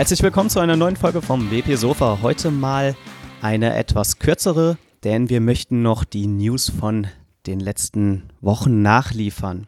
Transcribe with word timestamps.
Herzlich 0.00 0.22
willkommen 0.22 0.48
zu 0.48 0.60
einer 0.60 0.76
neuen 0.76 0.96
Folge 0.96 1.20
vom 1.20 1.50
WP 1.50 1.76
Sofa. 1.76 2.20
Heute 2.22 2.50
mal 2.50 2.96
eine 3.42 3.76
etwas 3.76 4.18
kürzere, 4.18 4.78
denn 5.04 5.28
wir 5.28 5.42
möchten 5.42 5.82
noch 5.82 6.04
die 6.04 6.26
News 6.26 6.70
von 6.70 7.06
den 7.46 7.60
letzten 7.60 8.30
Wochen 8.40 8.80
nachliefern. 8.80 9.66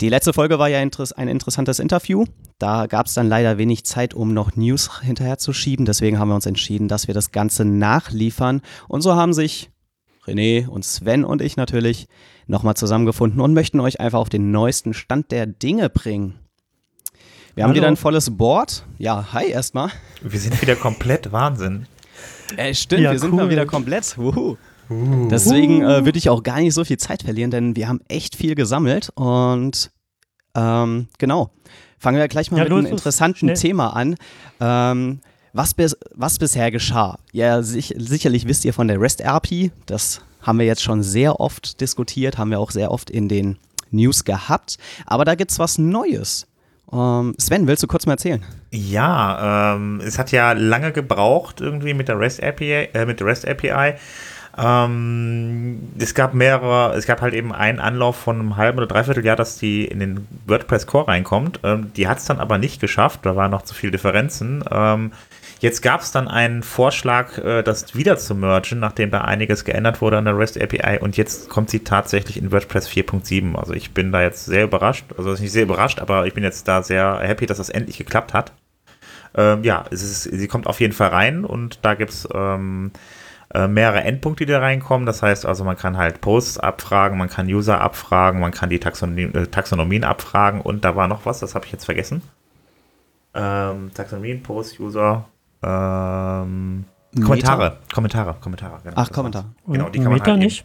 Die 0.00 0.10
letzte 0.10 0.32
Folge 0.32 0.60
war 0.60 0.68
ja 0.68 0.78
ein 0.78 1.28
interessantes 1.28 1.80
Interview. 1.80 2.24
Da 2.60 2.86
gab 2.86 3.06
es 3.06 3.14
dann 3.14 3.28
leider 3.28 3.58
wenig 3.58 3.84
Zeit, 3.84 4.14
um 4.14 4.32
noch 4.32 4.54
News 4.54 5.00
hinterherzuschieben. 5.00 5.86
Deswegen 5.86 6.20
haben 6.20 6.28
wir 6.28 6.36
uns 6.36 6.46
entschieden, 6.46 6.86
dass 6.86 7.08
wir 7.08 7.14
das 7.14 7.32
Ganze 7.32 7.64
nachliefern. 7.64 8.62
Und 8.86 9.00
so 9.00 9.16
haben 9.16 9.32
sich 9.32 9.70
René 10.24 10.68
und 10.68 10.84
Sven 10.84 11.24
und 11.24 11.42
ich 11.42 11.56
natürlich 11.56 12.06
nochmal 12.46 12.76
zusammengefunden 12.76 13.40
und 13.40 13.54
möchten 13.54 13.80
euch 13.80 13.98
einfach 13.98 14.20
auf 14.20 14.28
den 14.28 14.52
neuesten 14.52 14.94
Stand 14.94 15.32
der 15.32 15.46
Dinge 15.46 15.90
bringen. 15.90 16.45
Wir 17.56 17.64
haben 17.64 17.72
wieder 17.72 17.88
ein 17.88 17.96
volles 17.96 18.36
Board. 18.36 18.84
Ja, 18.98 19.32
hi 19.32 19.48
erstmal. 19.48 19.90
Wir 20.20 20.38
sind 20.38 20.60
wieder 20.60 20.76
komplett 20.76 21.32
Wahnsinn. 21.32 21.86
Äh, 22.54 22.74
stimmt, 22.74 23.00
ja, 23.00 23.12
wir 23.12 23.18
sind 23.18 23.32
mal 23.32 23.48
wieder 23.48 23.64
komplett. 23.64 24.18
Wuhu. 24.18 24.58
Uh. 24.90 25.28
Deswegen 25.30 25.82
äh, 25.82 26.04
würde 26.04 26.18
ich 26.18 26.28
auch 26.28 26.42
gar 26.42 26.60
nicht 26.60 26.74
so 26.74 26.84
viel 26.84 26.98
Zeit 26.98 27.22
verlieren, 27.22 27.50
denn 27.50 27.74
wir 27.74 27.88
haben 27.88 28.00
echt 28.08 28.36
viel 28.36 28.56
gesammelt 28.56 29.08
und 29.14 29.90
ähm, 30.54 31.08
genau. 31.16 31.50
Fangen 31.98 32.18
wir 32.18 32.28
gleich 32.28 32.50
mal 32.50 32.58
ja, 32.58 32.64
mit 32.64 32.72
einem 32.74 32.84
interessanten 32.84 33.38
schnell. 33.38 33.56
Thema 33.56 33.96
an. 33.96 34.16
Ähm, 34.60 35.20
was, 35.54 35.72
bis, 35.72 35.96
was 36.14 36.38
bisher 36.38 36.70
geschah? 36.70 37.18
Ja, 37.32 37.62
sich, 37.62 37.94
sicherlich 37.96 38.46
wisst 38.46 38.66
ihr 38.66 38.74
von 38.74 38.86
der 38.86 39.00
REST-RP. 39.00 39.70
Das 39.86 40.20
haben 40.42 40.58
wir 40.58 40.66
jetzt 40.66 40.82
schon 40.82 41.02
sehr 41.02 41.40
oft 41.40 41.80
diskutiert, 41.80 42.36
haben 42.36 42.50
wir 42.50 42.60
auch 42.60 42.70
sehr 42.70 42.90
oft 42.90 43.08
in 43.08 43.30
den 43.30 43.56
News 43.90 44.24
gehabt. 44.24 44.76
Aber 45.06 45.24
da 45.24 45.34
gibt 45.34 45.52
es 45.52 45.58
was 45.58 45.78
Neues. 45.78 46.46
Ähm, 46.92 47.34
Sven, 47.38 47.66
willst 47.66 47.82
du 47.82 47.86
kurz 47.86 48.06
mal 48.06 48.12
erzählen? 48.12 48.44
Ja, 48.70 49.74
ähm, 49.74 50.00
es 50.04 50.18
hat 50.18 50.32
ja 50.32 50.52
lange 50.52 50.92
gebraucht 50.92 51.60
irgendwie 51.60 51.94
mit 51.94 52.08
der 52.08 52.18
REST 52.18 52.42
API, 52.42 52.88
äh, 52.92 53.06
mit 53.06 53.20
der 53.20 53.26
REST 53.26 53.48
API. 53.48 53.94
Ähm, 54.58 55.90
es 55.98 56.14
gab 56.14 56.32
mehrere, 56.32 56.94
es 56.96 57.06
gab 57.06 57.20
halt 57.20 57.34
eben 57.34 57.52
einen 57.52 57.78
Anlauf 57.78 58.16
von 58.16 58.40
einem 58.40 58.56
halben 58.56 58.78
oder 58.78 58.86
dreiviertel 58.86 59.24
Jahr, 59.24 59.36
dass 59.36 59.58
die 59.58 59.84
in 59.84 60.00
den 60.00 60.26
WordPress 60.46 60.86
Core 60.86 61.08
reinkommt. 61.08 61.60
Ähm, 61.62 61.92
die 61.94 62.08
hat 62.08 62.18
es 62.18 62.24
dann 62.24 62.38
aber 62.38 62.56
nicht 62.56 62.80
geschafft, 62.80 63.20
da 63.24 63.36
waren 63.36 63.50
noch 63.50 63.62
zu 63.62 63.74
viele 63.74 63.92
Differenzen. 63.92 64.64
Ähm, 64.70 65.12
Jetzt 65.58 65.80
gab 65.80 66.02
es 66.02 66.12
dann 66.12 66.28
einen 66.28 66.62
Vorschlag, 66.62 67.38
äh, 67.38 67.62
das 67.62 67.94
wieder 67.94 68.18
zu 68.18 68.34
mergen, 68.34 68.78
nachdem 68.78 69.10
da 69.10 69.22
einiges 69.22 69.64
geändert 69.64 70.02
wurde 70.02 70.18
an 70.18 70.26
der 70.26 70.36
REST 70.36 70.60
API 70.60 70.98
und 71.00 71.16
jetzt 71.16 71.48
kommt 71.48 71.70
sie 71.70 71.80
tatsächlich 71.80 72.36
in 72.36 72.52
WordPress 72.52 72.88
4.7. 72.88 73.56
Also 73.56 73.72
ich 73.72 73.92
bin 73.94 74.12
da 74.12 74.22
jetzt 74.22 74.44
sehr 74.44 74.64
überrascht, 74.64 75.06
also 75.16 75.30
nicht 75.30 75.52
sehr 75.52 75.62
überrascht, 75.62 75.98
aber 76.00 76.26
ich 76.26 76.34
bin 76.34 76.44
jetzt 76.44 76.68
da 76.68 76.82
sehr 76.82 77.20
happy, 77.20 77.46
dass 77.46 77.56
das 77.56 77.70
endlich 77.70 77.96
geklappt 77.96 78.34
hat. 78.34 78.52
Ähm, 79.34 79.64
ja, 79.64 79.84
es 79.90 80.02
ist, 80.02 80.22
sie 80.24 80.48
kommt 80.48 80.66
auf 80.66 80.80
jeden 80.80 80.92
Fall 80.92 81.08
rein 81.08 81.44
und 81.44 81.78
da 81.82 81.94
gibt 81.94 82.10
es 82.10 82.28
ähm, 82.34 82.90
äh, 83.54 83.66
mehrere 83.66 84.02
Endpunkte, 84.02 84.44
die 84.44 84.52
da 84.52 84.58
reinkommen. 84.58 85.06
Das 85.06 85.22
heißt 85.22 85.46
also, 85.46 85.64
man 85.64 85.76
kann 85.76 85.96
halt 85.96 86.20
Posts 86.20 86.58
abfragen, 86.58 87.16
man 87.16 87.30
kann 87.30 87.46
User 87.46 87.80
abfragen, 87.80 88.40
man 88.40 88.52
kann 88.52 88.68
die 88.68 88.80
Taxonomien, 88.80 89.34
äh, 89.34 89.46
Taxonomien 89.46 90.04
abfragen 90.04 90.60
und 90.60 90.84
da 90.84 90.96
war 90.96 91.08
noch 91.08 91.24
was, 91.24 91.40
das 91.40 91.54
habe 91.54 91.64
ich 91.64 91.72
jetzt 91.72 91.86
vergessen. 91.86 92.22
Ähm, 93.34 93.90
Taxonomien, 93.94 94.42
Post, 94.42 94.80
User, 94.80 95.26
ähm, 95.66 96.84
Kommentare, 97.22 97.78
Kommentare, 97.92 98.36
Kommentare. 98.40 98.80
Genau, 98.84 98.96
Ach, 98.96 99.10
Kommentare. 99.10 99.46
Genau, 99.66 99.88
die 99.88 99.98
kann 100.00 100.12
man 100.12 100.20
halt 100.20 100.38
nicht. 100.38 100.64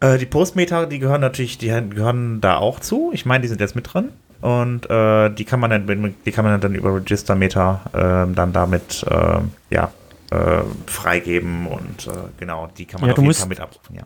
Äh, 0.00 0.18
die 0.18 0.26
Postmeter, 0.26 0.86
die 0.86 0.98
gehören 0.98 1.20
natürlich, 1.20 1.58
die 1.58 1.68
gehören 1.68 2.40
da 2.40 2.56
auch 2.56 2.80
zu. 2.80 3.10
Ich 3.12 3.26
meine, 3.26 3.42
die 3.42 3.48
sind 3.48 3.60
jetzt 3.60 3.76
mit 3.76 3.92
drin. 3.92 4.08
Und 4.40 4.88
äh, 4.88 5.28
die 5.30 5.44
kann 5.44 5.60
man 5.60 5.70
dann, 5.70 6.14
die 6.24 6.32
kann 6.32 6.44
man 6.44 6.60
dann 6.60 6.74
über 6.74 6.96
Register 6.96 7.34
Meter 7.34 7.80
äh, 7.92 8.34
dann 8.34 8.52
damit 8.52 9.04
äh, 9.08 9.40
ja, 9.68 9.92
äh, 10.30 10.62
freigeben 10.86 11.66
und 11.66 12.06
äh, 12.06 12.10
genau, 12.38 12.68
die 12.78 12.86
kann 12.86 13.00
man 13.00 13.08
ja, 13.08 13.12
auf 13.12 13.18
jeden 13.18 13.26
musst, 13.26 13.40
Fall 13.40 13.48
mit 13.48 13.60
abrufen, 13.60 13.96
ja. 13.96 14.04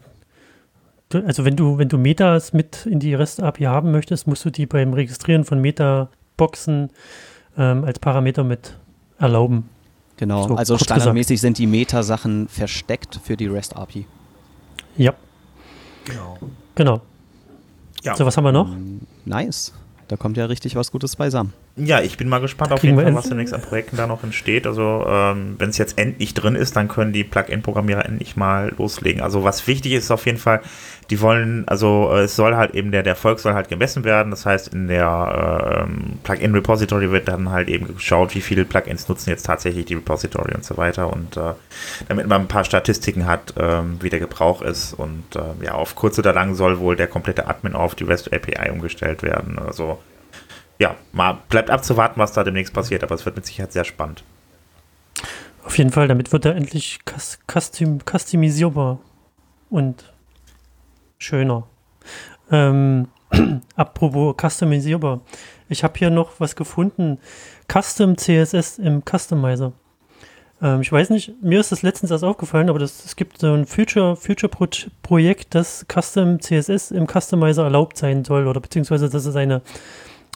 Also 1.26 1.44
wenn 1.44 1.54
du, 1.54 1.78
wenn 1.78 1.88
du 1.88 1.98
Metas 1.98 2.52
mit 2.52 2.86
in 2.86 2.98
die 2.98 3.14
REST-API 3.14 3.64
haben 3.64 3.92
möchtest, 3.92 4.26
musst 4.26 4.44
du 4.44 4.50
die 4.50 4.66
beim 4.66 4.94
Registrieren 4.94 5.44
von 5.44 5.60
Meta-Boxen 5.60 6.90
ähm, 7.56 7.84
als 7.84 8.00
Parameter 8.00 8.42
mit 8.42 8.76
erlauben. 9.18 9.68
Genau, 10.16 10.48
so, 10.48 10.54
also 10.54 10.78
standardmäßig 10.78 11.34
gesagt. 11.36 11.40
sind 11.40 11.58
die 11.58 11.66
Meta-Sachen 11.66 12.48
versteckt 12.48 13.20
für 13.22 13.36
die 13.36 13.46
REST-API. 13.46 14.06
Ja. 14.96 15.12
Genau. 16.04 16.38
Genau. 16.74 17.00
Ja. 18.02 18.14
So, 18.14 18.24
was 18.24 18.36
haben 18.36 18.44
wir 18.44 18.52
noch? 18.52 18.68
Mm, 18.68 19.00
nice. 19.24 19.72
Da 20.08 20.16
kommt 20.16 20.36
ja 20.36 20.44
richtig 20.44 20.76
was 20.76 20.92
Gutes 20.92 21.16
beisammen. 21.16 21.52
Ja, 21.76 22.00
ich 22.00 22.16
bin 22.16 22.28
mal 22.28 22.38
gespannt 22.38 22.70
auf 22.70 22.84
jeden 22.84 22.94
Fall, 22.94 23.12
was 23.16 23.28
demnächst 23.28 23.52
an 23.52 23.60
Projekten 23.60 23.96
da 23.96 24.06
noch 24.06 24.22
entsteht. 24.22 24.64
Also, 24.64 25.04
ähm, 25.08 25.56
wenn 25.58 25.70
es 25.70 25.78
jetzt 25.78 25.98
endlich 25.98 26.32
drin 26.32 26.54
ist, 26.54 26.76
dann 26.76 26.86
können 26.86 27.12
die 27.12 27.24
Plugin-Programmierer 27.24 28.06
endlich 28.06 28.36
mal 28.36 28.72
loslegen. 28.78 29.20
Also, 29.20 29.42
was 29.42 29.66
wichtig 29.66 29.92
ist 29.92 30.12
auf 30.12 30.24
jeden 30.26 30.38
Fall, 30.38 30.60
die 31.10 31.20
wollen, 31.20 31.66
also 31.66 32.12
äh, 32.12 32.22
es 32.22 32.36
soll 32.36 32.54
halt 32.54 32.76
eben, 32.76 32.92
der, 32.92 33.02
der 33.02 33.14
Erfolg 33.14 33.40
soll 33.40 33.54
halt 33.54 33.68
gemessen 33.68 34.04
werden. 34.04 34.30
Das 34.30 34.46
heißt, 34.46 34.72
in 34.72 34.86
der 34.86 35.88
äh, 35.88 36.22
Plugin-Repository 36.22 37.10
wird 37.10 37.26
dann 37.26 37.50
halt 37.50 37.68
eben 37.68 37.92
geschaut, 37.92 38.36
wie 38.36 38.40
viele 38.40 38.64
Plugins 38.64 39.08
nutzen 39.08 39.30
jetzt 39.30 39.44
tatsächlich 39.44 39.86
die 39.86 39.94
Repository 39.94 40.54
und 40.54 40.64
so 40.64 40.76
weiter. 40.76 41.12
Und 41.12 41.36
äh, 41.36 41.54
damit 42.06 42.28
man 42.28 42.42
ein 42.42 42.48
paar 42.48 42.64
Statistiken 42.64 43.26
hat, 43.26 43.52
ähm, 43.58 43.96
wie 44.00 44.10
der 44.10 44.20
Gebrauch 44.20 44.62
ist. 44.62 44.92
Und 44.92 45.24
äh, 45.34 45.64
ja, 45.64 45.72
auf 45.72 45.96
kurz 45.96 46.20
oder 46.20 46.32
lang 46.32 46.54
soll 46.54 46.78
wohl 46.78 46.94
der 46.94 47.08
komplette 47.08 47.48
Admin 47.48 47.74
auf 47.74 47.96
die 47.96 48.04
REST 48.04 48.32
API 48.32 48.70
umgestellt 48.70 49.24
werden. 49.24 49.58
Also 49.58 49.98
ja, 50.78 50.96
mal 51.12 51.38
bleibt 51.48 51.70
abzuwarten, 51.70 52.18
was 52.20 52.32
da 52.32 52.44
demnächst 52.44 52.74
passiert, 52.74 53.02
aber 53.02 53.14
es 53.14 53.24
wird 53.24 53.36
mit 53.36 53.46
Sicherheit 53.46 53.72
sehr 53.72 53.84
spannend. 53.84 54.24
Auf 55.64 55.78
jeden 55.78 55.90
Fall, 55.90 56.08
damit 56.08 56.32
wird 56.32 56.44
er 56.44 56.56
endlich 56.56 56.98
custom, 57.50 58.00
customisierbar 58.04 58.98
und 59.70 60.12
schöner. 61.18 61.66
Ähm, 62.50 63.08
apropos 63.76 64.34
customisierbar. 64.40 65.20
Ich 65.68 65.82
habe 65.82 65.98
hier 65.98 66.10
noch 66.10 66.38
was 66.38 66.54
gefunden. 66.54 67.18
Custom 67.72 68.18
CSS 68.18 68.78
im 68.78 69.02
Customizer. 69.02 69.72
Ähm, 70.60 70.82
ich 70.82 70.92
weiß 70.92 71.10
nicht, 71.10 71.42
mir 71.42 71.60
ist 71.60 71.72
das 71.72 71.82
letztens 71.82 72.10
erst 72.10 72.24
aufgefallen, 72.24 72.68
aber 72.68 72.78
das, 72.78 73.04
es 73.04 73.16
gibt 73.16 73.38
so 73.38 73.54
ein 73.54 73.66
Future, 73.66 74.16
Future 74.16 74.50
das 75.50 75.86
Custom 75.90 76.40
CSS 76.40 76.90
im 76.90 77.06
Customizer 77.06 77.64
erlaubt 77.64 77.96
sein 77.96 78.24
soll 78.24 78.46
oder 78.46 78.60
beziehungsweise 78.60 79.08
dass 79.08 79.24
es 79.24 79.36
eine 79.36 79.62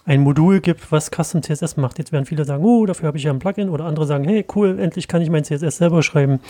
ein 0.08 0.22
Modul 0.22 0.60
gibt, 0.60 0.90
was 0.90 1.10
Custom 1.10 1.42
CSS 1.42 1.76
macht. 1.76 1.98
Jetzt 1.98 2.12
werden 2.12 2.24
viele 2.24 2.46
sagen, 2.46 2.64
oh, 2.64 2.86
dafür 2.86 3.08
habe 3.08 3.18
ich 3.18 3.24
ja 3.24 3.30
ein 3.30 3.40
Plugin 3.40 3.68
oder 3.68 3.84
andere 3.84 4.06
sagen, 4.06 4.24
hey, 4.24 4.42
cool, 4.56 4.80
endlich 4.80 5.06
kann 5.06 5.20
ich 5.20 5.28
mein 5.28 5.44
CSS 5.44 5.76
selber 5.76 6.02
schreiben. 6.02 6.40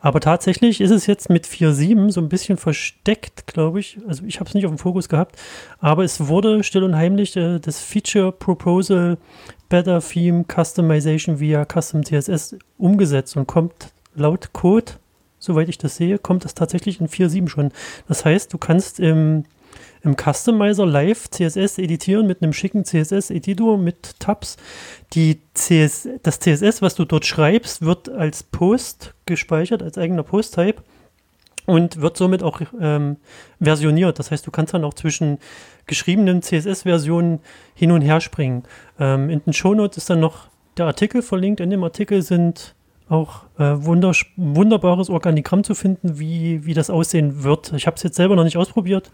Aber 0.00 0.20
tatsächlich 0.20 0.80
ist 0.80 0.92
es 0.92 1.08
jetzt 1.08 1.28
mit 1.28 1.44
4.7 1.44 2.12
so 2.12 2.20
ein 2.20 2.28
bisschen 2.28 2.56
versteckt, 2.56 3.48
glaube 3.48 3.80
ich. 3.80 3.98
Also 4.06 4.22
ich 4.24 4.38
habe 4.38 4.48
es 4.48 4.54
nicht 4.54 4.64
auf 4.64 4.70
dem 4.70 4.78
Fokus 4.78 5.08
gehabt, 5.08 5.34
aber 5.80 6.04
es 6.04 6.28
wurde 6.28 6.62
still 6.62 6.84
und 6.84 6.94
heimlich 6.94 7.36
äh, 7.36 7.58
das 7.58 7.80
Feature 7.80 8.30
Proposal 8.30 9.18
Better 9.68 10.00
Theme 10.00 10.44
Customization 10.44 11.40
via 11.40 11.64
Custom 11.64 12.04
CSS 12.04 12.58
umgesetzt 12.78 13.36
und 13.36 13.48
kommt 13.48 13.90
laut 14.14 14.52
Code, 14.52 14.92
soweit 15.40 15.68
ich 15.68 15.78
das 15.78 15.96
sehe, 15.96 16.20
kommt 16.20 16.44
das 16.44 16.54
tatsächlich 16.54 17.00
in 17.00 17.08
4.7 17.08 17.48
schon. 17.48 17.72
Das 18.06 18.24
heißt, 18.24 18.52
du 18.52 18.58
kannst 18.58 19.00
im 19.00 19.46
im 20.02 20.16
Customizer 20.16 20.86
live 20.86 21.28
CSS 21.30 21.78
editieren 21.78 22.26
mit 22.26 22.42
einem 22.42 22.52
schicken 22.52 22.84
CSS-Editor 22.84 23.78
mit 23.78 24.18
Tabs. 24.18 24.56
Die 25.12 25.40
CS, 25.54 26.08
das 26.22 26.40
CSS, 26.40 26.82
was 26.82 26.94
du 26.94 27.04
dort 27.04 27.26
schreibst, 27.26 27.82
wird 27.82 28.08
als 28.08 28.42
Post 28.42 29.14
gespeichert, 29.26 29.82
als 29.82 29.98
eigener 29.98 30.22
Post-Type 30.22 30.82
und 31.66 32.00
wird 32.00 32.16
somit 32.16 32.42
auch 32.42 32.60
ähm, 32.80 33.16
versioniert. 33.60 34.18
Das 34.18 34.30
heißt, 34.30 34.46
du 34.46 34.50
kannst 34.50 34.74
dann 34.74 34.84
auch 34.84 34.94
zwischen 34.94 35.38
geschriebenen 35.86 36.42
CSS-Versionen 36.42 37.40
hin 37.74 37.92
und 37.92 38.02
her 38.02 38.20
springen. 38.20 38.64
Ähm, 38.98 39.30
in 39.30 39.40
den 39.44 39.52
Shownotes 39.52 39.98
ist 39.98 40.10
dann 40.10 40.20
noch 40.20 40.48
der 40.76 40.86
Artikel 40.86 41.22
verlinkt. 41.22 41.60
In 41.60 41.70
dem 41.70 41.84
Artikel 41.84 42.22
sind 42.22 42.74
auch 43.08 43.42
äh, 43.58 43.74
wunderbares 43.76 45.10
Organigramm 45.10 45.64
zu 45.64 45.74
finden, 45.74 46.18
wie, 46.18 46.64
wie 46.64 46.74
das 46.74 46.90
aussehen 46.90 47.42
wird. 47.42 47.72
Ich 47.72 47.86
habe 47.86 47.96
es 47.96 48.02
jetzt 48.04 48.16
selber 48.16 48.36
noch 48.36 48.44
nicht 48.44 48.56
ausprobiert, 48.56 49.10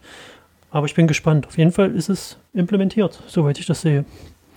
aber 0.70 0.86
ich 0.86 0.94
bin 0.94 1.06
gespannt. 1.06 1.46
Auf 1.46 1.58
jeden 1.58 1.72
Fall 1.72 1.94
ist 1.94 2.08
es 2.08 2.38
implementiert, 2.52 3.22
soweit 3.26 3.58
ich 3.58 3.66
das 3.66 3.80
sehe. 3.80 4.04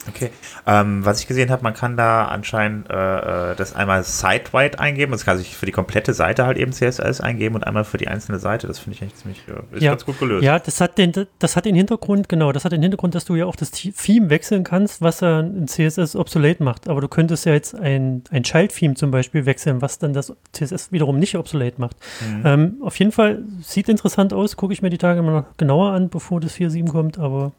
Okay. 0.07 0.31
Ähm, 0.65 1.05
was 1.05 1.19
ich 1.19 1.27
gesehen 1.27 1.49
habe, 1.51 1.61
man 1.63 1.73
kann 1.73 1.97
da 1.97 2.25
anscheinend 2.25 2.89
äh, 2.89 3.51
äh 3.51 3.55
das 3.55 3.75
einmal 3.75 4.03
site-wide 4.03 4.79
eingeben. 4.79 5.11
Das 5.11 5.25
kann 5.25 5.37
sich 5.37 5.57
für 5.57 5.65
die 5.65 5.71
komplette 5.71 6.13
Seite 6.13 6.45
halt 6.45 6.57
eben 6.57 6.71
CSS 6.71 7.21
eingeben 7.21 7.55
und 7.55 7.65
einmal 7.65 7.83
für 7.83 7.97
die 7.97 8.07
einzelne 8.07 8.39
Seite. 8.39 8.67
Das 8.67 8.79
finde 8.79 8.95
ich 8.95 9.01
eigentlich 9.01 9.15
ziemlich 9.15 9.43
äh, 9.47 9.75
ist 9.75 9.83
ja. 9.83 9.91
ganz 9.91 10.05
gut 10.05 10.19
gelöst. 10.19 10.43
Ja, 10.43 10.57
das 10.59 10.79
hat, 10.79 10.97
den, 10.97 11.11
das 11.39 11.55
hat 11.55 11.65
den 11.65 11.75
Hintergrund, 11.75 12.29
genau, 12.29 12.51
das 12.51 12.65
hat 12.65 12.71
den 12.71 12.81
Hintergrund, 12.81 13.13
dass 13.15 13.25
du 13.25 13.35
ja 13.35 13.45
auch 13.45 13.55
das 13.55 13.71
Theme 13.71 14.29
wechseln 14.29 14.63
kannst, 14.63 15.01
was 15.01 15.19
ja 15.19 15.39
ein 15.39 15.67
CSS 15.67 16.15
obsolet 16.15 16.61
macht. 16.61 16.87
Aber 16.87 17.01
du 17.01 17.07
könntest 17.07 17.45
ja 17.45 17.53
jetzt 17.53 17.75
ein, 17.75 18.23
ein 18.31 18.43
Child-Theme 18.43 18.95
zum 18.95 19.11
Beispiel 19.11 19.45
wechseln, 19.45 19.81
was 19.81 19.99
dann 19.99 20.13
das 20.13 20.33
CSS 20.53 20.91
wiederum 20.91 21.19
nicht 21.19 21.35
obsolet 21.35 21.77
macht. 21.77 21.97
Mhm. 22.21 22.41
Ähm, 22.45 22.77
auf 22.81 22.97
jeden 22.97 23.11
Fall 23.11 23.43
sieht 23.61 23.89
interessant 23.89 24.33
aus, 24.33 24.55
gucke 24.55 24.73
ich 24.73 24.81
mir 24.81 24.89
die 24.89 24.97
Tage 24.97 25.19
immer 25.19 25.31
noch 25.31 25.57
genauer 25.57 25.91
an, 25.91 26.09
bevor 26.09 26.39
das 26.39 26.55
4.7 26.55 26.89
kommt, 26.89 27.19
aber 27.19 27.51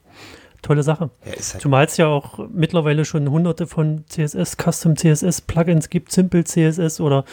tolle 0.63 0.83
Sache. 0.83 1.11
Ja, 1.25 1.33
halt 1.33 1.43
Zumal 1.43 1.85
es 1.85 1.97
ja 1.97 2.07
auch 2.07 2.39
mittlerweile 2.53 3.05
schon 3.05 3.31
hunderte 3.31 3.67
von 3.67 4.05
CSS, 4.09 4.57
Custom 4.57 4.97
CSS 4.97 5.41
Plugins 5.43 5.89
gibt, 5.91 6.13
Simple 6.13 6.45
CSS 6.45 7.01
oder 7.01 7.25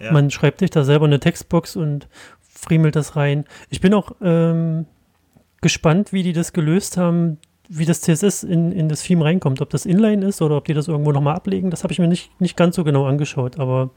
Ja. 0.00 0.12
man 0.12 0.30
schreibt 0.30 0.60
sich 0.60 0.70
da 0.70 0.84
selber 0.84 1.06
eine 1.06 1.20
Textbox 1.20 1.76
und 1.76 2.08
friemelt 2.40 2.96
das 2.96 3.16
rein. 3.16 3.44
Ich 3.70 3.80
bin 3.80 3.94
auch 3.94 4.12
ähm, 4.22 4.86
gespannt, 5.60 6.12
wie 6.12 6.22
die 6.22 6.32
das 6.32 6.52
gelöst 6.52 6.96
haben, 6.96 7.38
wie 7.68 7.86
das 7.86 8.02
CSS 8.02 8.42
in, 8.42 8.72
in 8.72 8.88
das 8.88 9.02
Theme 9.02 9.24
reinkommt. 9.24 9.60
Ob 9.62 9.70
das 9.70 9.86
Inline 9.86 10.24
ist 10.26 10.42
oder 10.42 10.56
ob 10.58 10.66
die 10.66 10.74
das 10.74 10.88
irgendwo 10.88 11.12
nochmal 11.12 11.34
ablegen, 11.36 11.70
das 11.70 11.82
habe 11.82 11.92
ich 11.92 11.98
mir 11.98 12.08
nicht, 12.08 12.30
nicht 12.40 12.56
ganz 12.56 12.76
so 12.76 12.84
genau 12.84 13.06
angeschaut. 13.06 13.58
Aber 13.58 13.90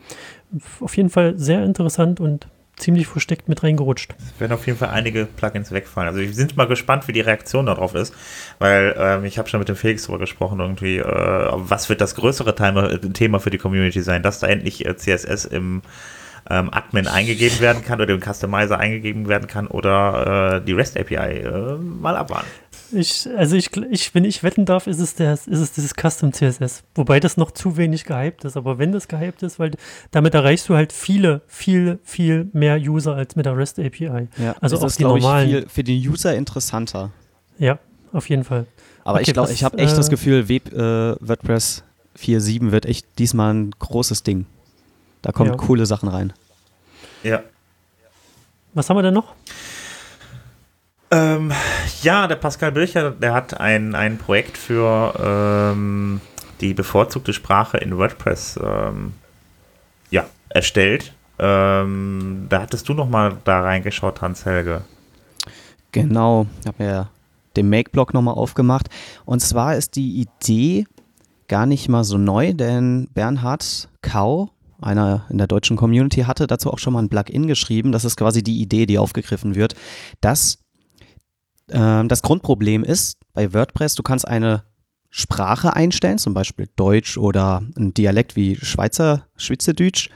auf 0.80 0.96
jeden 0.96 1.10
Fall 1.10 1.38
sehr 1.38 1.64
interessant 1.64 2.20
und 2.20 2.48
ziemlich 2.78 3.08
versteckt 3.08 3.50
mit 3.50 3.64
reingerutscht. 3.64 4.16
Es 4.20 4.40
werden 4.40 4.54
auf 4.54 4.66
jeden 4.68 4.78
Fall 4.78 4.90
einige 4.90 5.26
Plugins 5.26 5.72
wegfallen. 5.72 6.08
Also 6.10 6.22
wir 6.22 6.34
sind 6.34 6.56
mal 6.56 6.68
gespannt, 6.68 7.08
wie 7.08 7.12
die 7.12 7.22
Reaktion 7.22 7.66
darauf 7.66 7.96
ist, 7.96 8.14
weil 8.60 8.96
ähm, 8.98 9.26
ich 9.26 9.38
habe 9.38 9.50
schon 9.50 9.60
mit 9.60 9.68
dem 9.68 9.76
Felix 9.76 10.04
darüber 10.04 10.20
gesprochen, 10.20 10.60
irgendwie, 10.60 10.98
äh, 10.98 11.04
was 11.54 11.90
wird 11.90 12.02
das 12.02 12.16
größere 12.16 12.56
Thema, 12.56 13.40
für 13.40 13.50
die 13.50 13.58
Community 13.58 14.02
sein, 14.02 14.24
dass 14.24 14.40
da 14.40 14.48
endlich 14.48 14.86
äh, 14.86 14.96
CSS 14.96 15.46
im 15.46 15.82
ähm, 16.50 16.70
Admin 16.72 17.08
eingegeben 17.08 17.60
werden 17.60 17.84
kann 17.84 18.00
oder 18.00 18.14
im 18.14 18.22
Customizer 18.22 18.80
eingegeben 18.80 19.28
werden 19.28 19.48
kann 19.48 19.68
oder 19.68 20.56
äh, 20.58 20.66
die 20.66 20.74
REST 20.74 20.98
API 20.98 21.42
äh, 21.42 21.78
mal 21.78 22.16
abwarten. 22.16 22.48
Ich, 22.92 23.28
also 23.36 23.56
ich, 23.56 23.76
ich, 23.92 24.14
wenn 24.16 24.24
ich 24.24 24.44
wetten 24.44 24.66
darf, 24.66 24.88
ist 24.88 25.00
es, 25.00 25.16
das, 25.16 25.48
ist 25.48 25.60
es 25.60 25.72
dieses 25.74 25.94
Custom 25.94 26.32
CSS. 26.32 26.84
Wobei 26.96 27.20
das 27.20 27.36
noch 27.36 27.52
zu 27.52 27.76
wenig 27.76 28.06
gehypt 28.06 28.46
ist. 28.46 28.56
Aber 28.56 28.78
wenn 28.78 28.92
das 28.92 29.08
gehypt 29.08 29.44
ist, 29.44 29.60
weil 29.60 29.72
damit 30.12 30.34
erreichst 30.34 30.70
du 30.70 30.76
halt 30.76 30.94
viele, 30.94 31.42
viel, 31.48 32.00
viel 32.04 32.50
mehr 32.54 32.78
User 32.78 33.16
als 33.16 33.36
mit 33.36 33.46
der 33.46 33.58
REST 33.58 33.80
API. 33.80 34.28
Ja, 34.38 34.56
Also 34.62 34.78
auch 34.78 34.86
ist, 34.86 35.00
die 35.00 35.04
normalen. 35.04 35.50
Ich, 35.50 35.56
viel, 35.56 35.70
für 35.70 35.84
den 35.84 36.00
User 36.08 36.36
interessanter. 36.36 37.12
Ja, 37.60 37.80
auf 38.14 38.30
jeden 38.30 38.44
Fall. 38.44 38.66
Aber 39.04 39.20
Okay, 39.20 39.30
ich 39.30 39.34
glaube, 39.34 39.52
ich 39.52 39.64
habe 39.64 39.78
echt 39.78 39.98
das 39.98 40.08
äh, 40.08 40.12
Gefühl, 40.12 40.48
Web, 40.50 40.72
äh, 40.74 41.16
WordPress 41.28 41.84
4.7 42.18 42.72
wird 42.72 42.86
echt 42.86 43.06
diesmal 43.20 43.54
ein 43.54 43.72
großes 43.72 44.24
Ding. 44.24 44.46
Da 45.22 45.32
kommen 45.32 45.52
Ja. 45.52 45.56
coole 45.58 45.86
Sachen 45.86 46.10
rein. 46.10 46.34
Ja. 47.24 47.42
Was 48.74 48.90
haben 48.90 48.98
wir 48.98 49.02
denn 49.04 49.14
noch? 49.14 49.34
Ähm, 51.10 51.54
ja, 52.02 52.28
der 52.28 52.36
Pascal 52.36 52.72
Bircher, 52.72 53.12
der 53.12 53.34
hat 53.34 53.60
ein, 53.60 53.96
ein 53.96 54.18
Projekt 54.18 54.58
für 54.58 55.14
ähm, 55.74 56.20
die 56.60 56.74
bevorzugte 56.74 57.34
Sprache 57.34 57.78
in 57.78 57.98
WordPress 57.98 58.60
ähm, 58.62 59.14
ja, 60.10 60.26
erstellt. 60.50 61.14
Ähm, 61.40 62.48
da 62.50 62.62
hattest 62.62 62.90
du 62.90 62.94
noch 62.94 63.10
mal 63.10 63.38
da 63.46 63.62
reingeschaut, 63.62 64.22
Hans-Helge. 64.22 64.82
Genau, 65.92 66.46
ich 66.62 66.68
habe 66.68 66.84
mir 66.84 67.10
den 67.56 67.70
Make-Blog 67.70 68.14
nochmal 68.14 68.34
aufgemacht. 68.34 68.88
Und 69.26 69.40
zwar 69.40 69.76
ist 69.76 69.96
die 69.96 70.22
Idee 70.22 70.86
gar 71.48 71.66
nicht 71.66 71.88
mal 71.88 72.04
so 72.04 72.18
neu, 72.18 72.54
denn 72.54 73.08
Bernhard 73.14 73.90
Kau, 74.02 74.50
einer 74.82 75.26
in 75.30 75.38
der 75.38 75.48
deutschen 75.48 75.78
Community, 75.78 76.22
hatte 76.22 76.48
dazu 76.48 76.72
auch 76.72 76.80
schon 76.80 76.94
mal 76.94 77.02
ein 77.02 77.10
Plugin 77.10 77.48
geschrieben. 77.48 77.92
Das 77.92 78.04
ist 78.04 78.18
quasi 78.18 78.44
die 78.44 78.62
Idee, 78.62 78.86
die 78.86 79.00
aufgegriffen 79.00 79.56
wird, 79.56 79.76
dass 80.22 80.60
das 81.68 82.22
Grundproblem 82.22 82.84
ist 82.84 83.18
bei 83.34 83.54
WordPress, 83.54 83.96
du 83.96 84.04
kannst 84.04 84.28
eine 84.28 84.64
Sprache 85.10 85.76
einstellen, 85.76 86.18
zum 86.18 86.34
Beispiel 86.34 86.68
Deutsch 86.76 87.18
oder 87.18 87.64
ein 87.78 87.94
Dialekt 87.94 88.36
wie 88.36 88.56
Schweizer, 88.56 89.26
Schweizerdeutsch. 89.36 90.10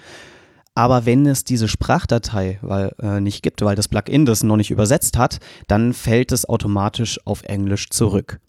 Aber 0.73 1.05
wenn 1.05 1.25
es 1.25 1.43
diese 1.43 1.67
Sprachdatei 1.67 2.59
weil, 2.61 2.95
äh, 3.01 3.19
nicht 3.19 3.43
gibt, 3.43 3.61
weil 3.61 3.75
das 3.75 3.89
Plugin 3.89 4.25
das 4.25 4.43
noch 4.43 4.55
nicht 4.55 4.71
übersetzt 4.71 5.17
hat, 5.17 5.39
dann 5.67 5.93
fällt 5.93 6.31
es 6.31 6.47
automatisch 6.47 7.19
auf 7.25 7.43
Englisch 7.43 7.89
zurück. 7.89 8.39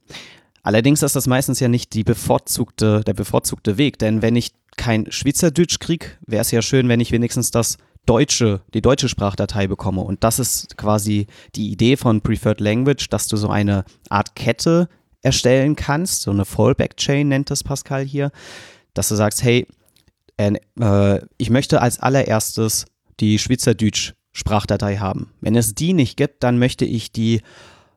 Allerdings 0.63 1.03
ist 1.03 1.17
das 1.17 1.27
meistens 1.27 1.59
ja 1.59 1.67
nicht 1.67 1.93
bevorzugte, 2.05 3.01
der 3.01 3.15
bevorzugte 3.15 3.77
Weg, 3.77 3.99
denn 3.99 4.23
wenn 4.23 4.37
ich 4.37 4.53
kein 4.77 5.11
Schweizerdeutsch 5.11 5.81
kriege, 5.81 6.07
wäre 6.27 6.43
es 6.43 6.53
ja 6.53 6.63
schön, 6.63 6.89
wenn 6.89 7.01
ich 7.01 7.11
wenigstens 7.11 7.51
das 7.51 7.77
deutsche, 8.07 8.63
die 8.75 8.83
deutsche 8.83 9.09
Sprachdatei 9.09 9.67
bekomme. 9.67 10.03
Und 10.03 10.25
das 10.25 10.39
ist 10.39 10.77
quasi 10.77 11.27
die 11.55 11.71
Idee 11.71 11.97
von 11.97 12.21
Preferred 12.21 12.61
Language, 12.61 13.09
dass 13.09 13.29
du 13.29 13.37
so 13.37 13.49
eine 13.49 13.85
Art 14.09 14.35
Kette 14.35 14.89
erstellen 15.23 15.77
kannst, 15.77 16.23
so 16.23 16.31
eine 16.31 16.45
Fallback-Chain 16.45 17.29
nennt 17.29 17.51
es 17.51 17.63
Pascal 17.63 18.05
hier, 18.05 18.33
dass 18.95 19.09
du 19.09 19.15
sagst, 19.15 19.43
hey, 19.43 19.67
äh, 20.37 21.21
ich 21.39 21.51
möchte 21.51 21.81
als 21.81 22.01
allererstes 22.01 22.87
die 23.21 23.39
Schweizerdeutsch-Sprachdatei 23.39 24.99
haben. 24.99 25.33
Wenn 25.41 25.55
es 25.55 25.75
die 25.75 25.93
nicht 25.93 26.17
gibt, 26.17 26.43
dann 26.43 26.59
möchte 26.59 26.85
ich 26.85 27.13
die 27.13 27.43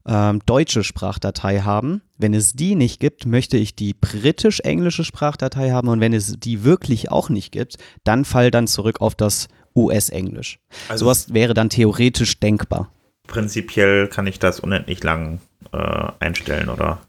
ähm, 0.05 0.41
deutsche 0.45 0.83
Sprachdatei 0.83 1.61
haben. 1.61 2.03
Wenn 2.17 2.33
es 2.33 2.53
die 2.53 2.75
nicht 2.75 2.99
gibt, 2.99 3.25
möchte 3.25 3.57
ich 3.57 3.75
die 3.75 3.93
britisch-englische 3.93 5.03
Sprachdatei 5.03 5.71
haben. 5.71 5.87
Und 5.87 5.99
wenn 5.99 6.13
es 6.13 6.35
die 6.39 6.63
wirklich 6.63 7.11
auch 7.11 7.29
nicht 7.29 7.51
gibt, 7.51 7.77
dann 8.03 8.23
fall 8.23 8.51
dann 8.51 8.67
zurück 8.67 9.01
auf 9.01 9.15
das 9.15 9.47
US-Englisch. 9.75 10.59
Also 10.87 11.05
Sowas 11.05 11.33
wäre 11.33 11.53
dann 11.53 11.69
theoretisch 11.69 12.39
denkbar. 12.39 12.89
prinzipiell 13.27 14.07
kann 14.07 14.27
ich 14.27 14.39
das 14.39 14.59
unendlich 14.59 15.03
lang 15.03 15.39
äh, 15.73 16.07
einstellen, 16.19 16.69
oder? 16.69 16.99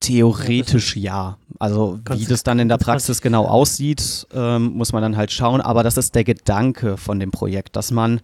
Theoretisch 0.00 0.96
ja. 0.96 1.38
Also 1.58 1.98
wie 2.10 2.24
das 2.24 2.44
dann 2.44 2.60
in 2.60 2.68
der 2.68 2.78
Praxis 2.78 3.20
genau 3.20 3.46
aussieht, 3.46 4.28
ähm, 4.32 4.66
muss 4.74 4.92
man 4.92 5.02
dann 5.02 5.16
halt 5.16 5.32
schauen. 5.32 5.60
Aber 5.60 5.82
das 5.82 5.96
ist 5.96 6.14
der 6.14 6.22
Gedanke 6.22 6.96
von 6.96 7.18
dem 7.18 7.32
Projekt, 7.32 7.74
dass 7.74 7.90
man 7.90 8.20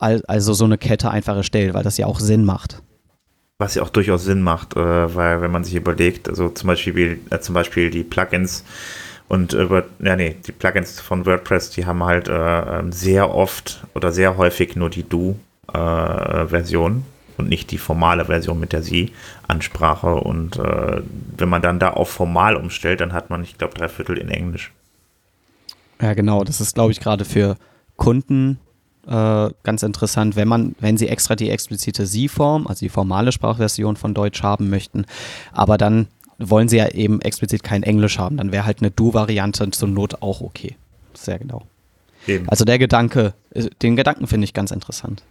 al 0.00 0.24
also 0.26 0.52
so 0.52 0.64
eine 0.64 0.78
Kette 0.78 1.10
einfach 1.10 1.36
erstellt, 1.36 1.74
weil 1.74 1.84
das 1.84 1.96
ja 1.96 2.06
auch 2.06 2.18
Sinn 2.18 2.44
macht. 2.44 2.82
Was 3.58 3.76
ja 3.76 3.82
auch 3.84 3.90
durchaus 3.90 4.24
Sinn 4.24 4.42
macht, 4.42 4.74
äh, 4.76 5.14
weil 5.14 5.40
wenn 5.42 5.52
man 5.52 5.62
sich 5.62 5.76
überlegt, 5.76 6.28
also 6.28 6.48
zum 6.48 6.66
Beispiel, 6.66 7.20
äh, 7.30 7.38
zum 7.38 7.54
Beispiel 7.54 7.90
die 7.90 8.02
Plugins 8.02 8.64
und 9.32 9.54
über, 9.54 9.84
ja 9.98 10.14
nee, 10.14 10.36
die 10.46 10.52
Plugins 10.52 11.00
von 11.00 11.24
WordPress, 11.24 11.70
die 11.70 11.86
haben 11.86 12.04
halt 12.04 12.28
äh, 12.28 12.78
ähm, 12.80 12.92
sehr 12.92 13.34
oft 13.34 13.82
oder 13.94 14.12
sehr 14.12 14.36
häufig 14.36 14.76
nur 14.76 14.90
die 14.90 15.08
Du-Version 15.08 17.06
und 17.38 17.48
nicht 17.48 17.70
die 17.70 17.78
formale 17.78 18.26
Version 18.26 18.60
mit 18.60 18.74
der 18.74 18.82
Sie-Ansprache. 18.82 20.16
Und 20.16 20.58
äh, 20.58 21.00
wenn 21.38 21.48
man 21.48 21.62
dann 21.62 21.78
da 21.78 21.92
auf 21.92 22.10
formal 22.10 22.56
umstellt, 22.56 23.00
dann 23.00 23.14
hat 23.14 23.30
man, 23.30 23.42
ich 23.42 23.56
glaube, 23.56 23.72
drei 23.72 23.88
Viertel 23.88 24.18
in 24.18 24.28
Englisch. 24.28 24.70
Ja, 26.02 26.12
genau. 26.12 26.44
Das 26.44 26.60
ist, 26.60 26.74
glaube 26.74 26.92
ich, 26.92 27.00
gerade 27.00 27.24
für 27.24 27.56
Kunden 27.96 28.58
äh, 29.06 29.48
ganz 29.62 29.82
interessant, 29.82 30.36
wenn 30.36 30.48
man, 30.48 30.74
wenn 30.78 30.98
sie 30.98 31.08
extra 31.08 31.36
die 31.36 31.48
explizite 31.48 32.04
Sie-Form, 32.04 32.66
also 32.66 32.80
die 32.80 32.90
formale 32.90 33.32
Sprachversion 33.32 33.96
von 33.96 34.12
Deutsch 34.12 34.42
haben 34.42 34.68
möchten, 34.68 35.06
aber 35.52 35.78
dann 35.78 36.08
wollen 36.38 36.68
sie 36.68 36.78
ja 36.78 36.88
eben 36.88 37.20
explizit 37.20 37.62
kein 37.62 37.82
Englisch 37.82 38.18
haben, 38.18 38.36
dann 38.36 38.52
wäre 38.52 38.64
halt 38.64 38.80
eine 38.80 38.90
Du-Variante 38.90 39.70
zur 39.70 39.88
Not 39.88 40.22
auch 40.22 40.40
okay. 40.40 40.76
Sehr 41.14 41.38
genau. 41.38 41.62
Eben. 42.26 42.48
Also 42.48 42.64
der 42.64 42.78
Gedanke, 42.78 43.34
äh, 43.50 43.68
den 43.82 43.96
Gedanken 43.96 44.26
finde 44.26 44.44
ich 44.44 44.54
ganz 44.54 44.70
interessant. 44.70 45.22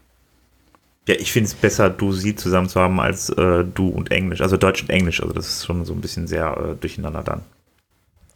Ja, 1.08 1.15
ich 1.15 1.31
finde 1.31 1.48
es 1.48 1.55
besser, 1.55 1.89
du 1.89 2.12
sie 2.12 2.36
zusammen 2.36 2.70
zu 2.70 2.79
haben 2.79 3.00
als 3.00 3.29
äh, 3.29 3.63
du 3.65 3.88
und 3.88 4.12
Englisch. 4.12 4.41
Also 4.41 4.58
Deutsch 4.58 4.84
und 4.84 4.89
Englisch. 4.89 5.22
Also 5.22 5.34
das 5.34 5.48
ist 5.48 5.65
schon 5.65 5.84
so 5.86 5.93
ein 5.93 6.01
bisschen 6.01 6.27
sehr 6.27 6.55
äh, 6.58 6.75
durcheinander 6.75 7.24
dann. 7.24 7.41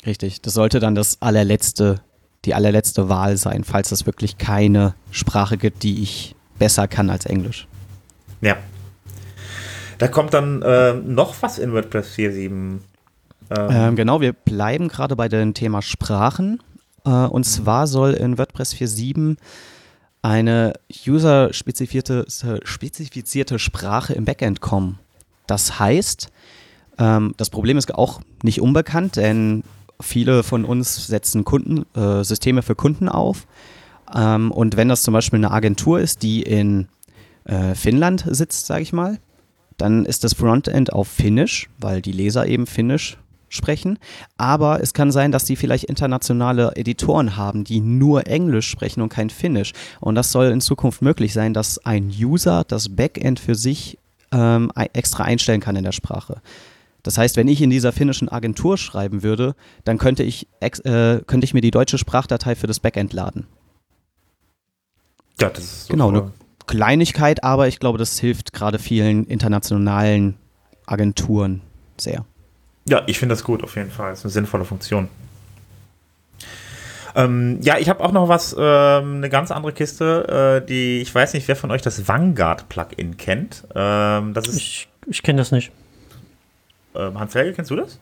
Richtig. 0.06 0.42
Das 0.42 0.54
sollte 0.54 0.80
dann 0.80 0.96
das 0.96 1.22
allerletzte, 1.22 2.02
die 2.46 2.54
allerletzte 2.54 3.08
Wahl 3.10 3.38
sein, 3.38 3.64
falls 3.64 3.92
es 3.92 4.06
wirklich 4.06 4.38
keine 4.38 4.96
Sprache 5.12 5.58
gibt, 5.58 5.84
die 5.84 6.02
ich 6.02 6.36
besser 6.58 6.88
kann 6.88 7.10
als 7.10 7.26
Englisch. 7.26 7.68
Ja. 8.42 8.58
Da 9.98 10.08
kommt 10.08 10.34
dann 10.34 10.62
äh, 10.62 10.94
noch 10.94 11.36
was 11.42 11.58
in 11.58 11.74
WordPress 11.74 12.16
4.7. 12.16 12.50
Ähm, 12.52 12.80
Ähm, 13.50 13.96
genau, 13.96 14.22
wir 14.22 14.34
bleiben 14.34 14.88
gerade 14.88 15.16
bei 15.16 15.28
dem 15.28 15.54
Thema 15.54 15.82
Sprachen. 15.82 16.62
Äh, 17.06 17.10
und 17.10 17.44
zwar 17.46 17.88
soll 17.88 18.14
in 18.14 18.38
WordPress 18.38 18.74
4.7 18.74 19.38
eine 20.22 20.74
user-spezifizierte 21.08 22.26
spezifizierte 22.64 23.60
Sprache 23.60 24.14
im 24.14 24.26
Backend 24.26 24.60
kommen. 24.60 24.98
Das 25.46 25.80
heißt, 25.80 26.32
ähm, 26.98 27.34
das 27.38 27.50
Problem 27.50 27.78
ist 27.78 27.94
auch 27.94 28.22
nicht 28.42 28.60
unbekannt, 28.60 29.18
denn 29.18 29.64
viele 30.02 30.44
von 30.44 30.66
uns 30.66 31.08
setzen 31.08 31.46
Kunden, 31.46 31.86
äh, 31.96 32.24
Systeme 32.24 32.64
für 32.64 32.76
Kunden 32.76 33.08
auf. 33.08 33.46
Ähm, 34.14 34.52
und 34.52 34.78
wenn 34.78 34.90
das 34.90 35.04
zum 35.04 35.14
Beispiel 35.14 35.38
eine 35.38 35.52
Agentur 35.52 36.00
ist, 36.00 36.24
die 36.24 36.42
in 36.42 36.88
äh, 37.46 37.76
Finnland 37.76 38.26
sitzt, 38.28 38.66
sage 38.66 38.82
ich 38.82 38.94
mal, 38.94 39.20
dann 39.78 40.06
ist 40.06 40.24
das 40.24 40.34
Frontend 40.34 40.94
auf 40.94 41.08
Finnisch, 41.08 41.70
weil 41.80 42.02
die 42.02 42.12
Leser 42.12 42.48
eben 42.48 42.66
Finnisch 42.66 43.18
sprechen. 43.50 44.00
Aber 44.38 44.82
es 44.82 44.94
kann 44.94 45.12
sein, 45.12 45.32
dass 45.32 45.46
die 45.46 45.56
vielleicht 45.56 45.86
internationale 45.86 46.76
Editoren 46.76 47.36
haben, 47.38 47.64
die 47.64 47.80
nur 47.80 48.28
Englisch 48.28 48.70
sprechen 48.70 49.02
und 49.02 49.10
kein 49.10 49.30
Finnisch. 49.30 49.74
Und 50.00 50.16
das 50.16 50.32
soll 50.32 50.48
in 50.48 50.62
Zukunft 50.62 51.02
möglich 51.02 51.34
sein, 51.34 51.54
dass 51.54 51.84
ein 51.86 52.10
User 52.10 52.64
das 52.68 52.96
Backend 52.96 53.40
für 53.40 53.56
sich 53.56 53.98
ähm, 54.32 54.72
extra 54.94 55.24
einstellen 55.24 55.62
kann 55.62 55.76
in 55.76 55.84
der 55.84 55.92
Sprache. 55.92 56.42
Das 57.04 57.18
heißt, 57.18 57.38
wenn 57.38 57.48
ich 57.48 57.62
in 57.62 57.70
dieser 57.70 57.92
finnischen 57.92 58.30
Agentur 58.30 58.78
schreiben 58.78 59.22
würde, 59.22 59.56
dann 59.84 60.00
könnte 60.00 60.24
ich, 60.24 60.48
äh, 60.60 60.72
könnte 61.26 61.46
ich 61.46 61.54
mir 61.54 61.62
die 61.62 61.72
deutsche 61.72 62.00
Sprachdatei 62.00 62.56
für 62.56 62.68
das 62.68 62.80
Backend 62.80 63.14
laden. 63.14 63.46
ja, 65.40 65.50
das 65.50 65.64
ist 65.64 65.86
so 65.86 65.92
Genau, 65.92 66.10
eine 66.10 66.32
Kleinigkeit, 66.68 67.44
aber 67.44 67.68
ich 67.68 67.80
glaube, 67.80 67.98
das 67.98 68.20
hilft 68.20 68.54
gerade 68.54 68.80
vielen 68.80 69.26
internationalen 69.26 70.36
Agenturen 70.86 71.62
sehr. 71.98 72.26
Ja, 72.88 73.02
ich 73.08 73.18
finde 73.20 73.34
das 73.34 73.44
gut, 73.44 73.64
auf 73.64 73.76
jeden 73.76 73.92
Fall. 73.92 74.12
Das 74.12 74.20
ist 74.20 74.26
eine 74.26 74.32
sinnvolle 74.32 74.66
Funktion. 74.66 75.08
Ähm, 77.16 77.60
ja, 77.62 77.78
ich 77.78 77.88
habe 77.90 78.04
auch 78.04 78.12
noch 78.12 78.28
was, 78.28 78.54
ähm, 78.58 79.16
eine 79.18 79.30
ganz 79.30 79.50
andere 79.50 79.72
Kiste, 79.72 80.62
äh, 80.62 80.68
die, 80.68 81.02
ich 81.02 81.16
weiß 81.16 81.34
nicht, 81.34 81.48
wer 81.48 81.56
von 81.56 81.72
euch 81.72 81.82
das 81.82 82.08
Vanguard-Plugin 82.08 83.16
kennt. 83.18 83.64
Ähm, 83.74 84.34
das 84.34 84.48
ist, 84.50 84.58
Ich, 84.58 84.88
ich 85.08 85.24
kenne 85.24 85.38
das 85.38 85.52
nicht. 85.52 85.72
ähm, 86.94 87.18
Hans-Helge, 87.18 87.54
kennst 87.54 87.72
du 87.72 87.78
das? 87.78 88.00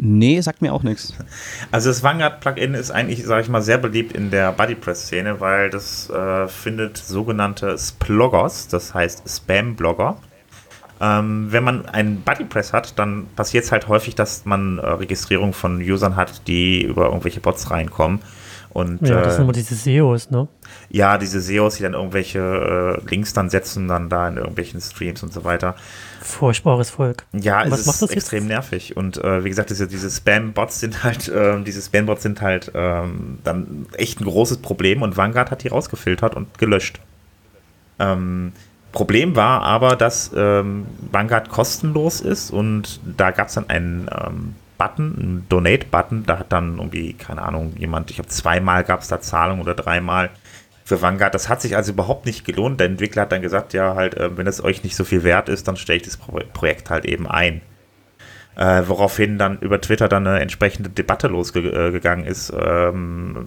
Nee, 0.00 0.40
sagt 0.40 0.62
mir 0.62 0.72
auch 0.72 0.84
nichts. 0.84 1.12
Also 1.72 1.90
das 1.90 2.04
Vanguard-Plugin 2.04 2.74
ist 2.74 2.92
eigentlich, 2.92 3.24
sage 3.24 3.42
ich 3.42 3.48
mal, 3.48 3.62
sehr 3.62 3.78
beliebt 3.78 4.12
in 4.12 4.30
der 4.30 4.52
BuddyPress-Szene, 4.52 5.40
weil 5.40 5.70
das 5.70 6.08
äh, 6.08 6.46
findet 6.46 6.96
sogenannte 6.96 7.76
Sploggers, 7.76 8.68
das 8.68 8.94
heißt 8.94 9.24
Spam-Blogger. 9.28 10.16
Ähm, 11.00 11.48
wenn 11.50 11.64
man 11.64 11.86
einen 11.86 12.20
BuddyPress 12.22 12.72
hat, 12.72 12.98
dann 12.98 13.26
passiert 13.34 13.64
es 13.64 13.72
halt 13.72 13.88
häufig, 13.88 14.14
dass 14.14 14.44
man 14.44 14.78
äh, 14.78 14.86
Registrierung 14.86 15.52
von 15.52 15.80
Usern 15.80 16.14
hat, 16.14 16.46
die 16.46 16.82
über 16.82 17.06
irgendwelche 17.06 17.40
Bots 17.40 17.70
reinkommen. 17.70 18.20
Und 18.70 19.06
Ja, 19.06 19.20
das 19.20 19.34
äh, 19.34 19.36
sind 19.36 19.44
immer 19.44 19.52
diese 19.52 19.74
SEOs, 19.74 20.30
ne? 20.30 20.48
ja, 20.90 21.18
diese 21.18 21.40
SEOs, 21.40 21.76
die 21.76 21.82
dann 21.82 21.94
irgendwelche 21.94 22.38
äh, 22.38 23.10
Links 23.10 23.32
dann 23.32 23.50
setzen, 23.50 23.88
dann 23.88 24.08
da 24.08 24.28
in 24.28 24.36
irgendwelchen 24.36 24.80
Streams 24.80 25.22
und 25.22 25.32
so 25.32 25.44
weiter. 25.44 25.74
Furchtbares 26.20 26.90
Volk. 26.90 27.24
Ja, 27.32 27.64
es 27.64 27.78
ist 27.80 27.86
das 27.86 28.00
jetzt? 28.00 28.12
extrem 28.12 28.46
nervig. 28.46 28.96
Und 28.96 29.22
äh, 29.22 29.44
wie 29.44 29.48
gesagt, 29.48 29.70
diese, 29.70 29.86
diese 29.86 30.10
Spam-Bots 30.10 30.80
sind 30.80 31.02
halt, 31.04 31.30
ähm, 31.34 31.64
diese 31.64 31.80
Spam-Bots 31.80 32.22
sind 32.22 32.40
halt 32.40 32.70
ähm, 32.74 33.38
dann 33.44 33.86
echt 33.94 34.20
ein 34.20 34.24
großes 34.24 34.58
Problem 34.58 35.02
und 35.02 35.16
Vanguard 35.16 35.50
hat 35.50 35.62
die 35.62 35.68
rausgefiltert 35.68 36.34
und 36.34 36.58
gelöscht. 36.58 37.00
Ähm, 37.98 38.52
Problem 38.92 39.36
war 39.36 39.62
aber, 39.62 39.96
dass 39.96 40.30
ähm, 40.34 40.86
Vanguard 41.12 41.50
kostenlos 41.50 42.20
ist 42.20 42.50
und 42.50 43.00
da 43.04 43.30
gab 43.30 43.48
es 43.48 43.54
dann 43.54 43.68
einen 43.68 44.08
ähm, 44.12 44.54
Button, 44.78 45.16
einen 45.18 45.46
Donate-Button, 45.48 46.24
da 46.24 46.38
hat 46.38 46.52
dann 46.52 46.78
irgendwie, 46.78 47.12
keine 47.12 47.42
Ahnung, 47.42 47.74
jemand, 47.76 48.10
ich 48.10 48.16
glaube 48.16 48.30
zweimal 48.30 48.84
gab 48.84 49.02
es 49.02 49.08
da 49.08 49.20
Zahlung 49.20 49.60
oder 49.60 49.74
dreimal 49.74 50.30
für 50.84 51.02
Vanguard. 51.02 51.34
Das 51.34 51.48
hat 51.48 51.60
sich 51.60 51.76
also 51.76 51.92
überhaupt 51.92 52.24
nicht 52.24 52.46
gelohnt. 52.46 52.80
Der 52.80 52.86
Entwickler 52.86 53.22
hat 53.22 53.32
dann 53.32 53.42
gesagt, 53.42 53.74
ja, 53.74 53.94
halt, 53.94 54.14
äh, 54.14 54.36
wenn 54.36 54.46
es 54.46 54.64
euch 54.64 54.84
nicht 54.84 54.96
so 54.96 55.04
viel 55.04 55.22
wert 55.22 55.48
ist, 55.50 55.68
dann 55.68 55.76
stelle 55.76 55.98
ich 55.98 56.04
das 56.04 56.16
Pro 56.16 56.40
Projekt 56.54 56.88
halt 56.88 57.04
eben 57.04 57.28
ein. 57.28 57.60
Äh, 58.58 58.88
woraufhin 58.88 59.38
dann 59.38 59.60
über 59.60 59.80
Twitter 59.80 60.08
dann 60.08 60.26
eine 60.26 60.40
entsprechende 60.40 60.90
Debatte 60.90 61.28
losgegangen 61.28 62.26
ist, 62.26 62.52
ähm, 62.52 63.46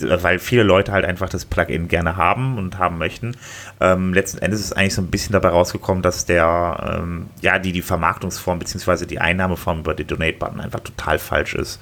weil 0.00 0.38
viele 0.38 0.62
Leute 0.62 0.92
halt 0.92 1.04
einfach 1.04 1.28
das 1.28 1.44
Plugin 1.44 1.88
gerne 1.88 2.16
haben 2.16 2.56
und 2.56 2.78
haben 2.78 2.96
möchten. 2.96 3.36
Ähm, 3.82 4.14
letzten 4.14 4.38
Endes 4.38 4.60
ist 4.60 4.72
eigentlich 4.72 4.94
so 4.94 5.02
ein 5.02 5.08
bisschen 5.08 5.34
dabei 5.34 5.50
rausgekommen, 5.50 6.02
dass 6.02 6.24
der, 6.24 7.00
ähm, 7.02 7.26
ja, 7.42 7.58
die, 7.58 7.72
die 7.72 7.82
Vermarktungsform 7.82 8.58
bzw. 8.58 9.04
die 9.04 9.18
Einnahmeform 9.18 9.80
über 9.80 9.92
die 9.92 10.06
Donate-Button 10.06 10.60
einfach 10.60 10.80
total 10.80 11.18
falsch 11.18 11.54
ist. 11.54 11.78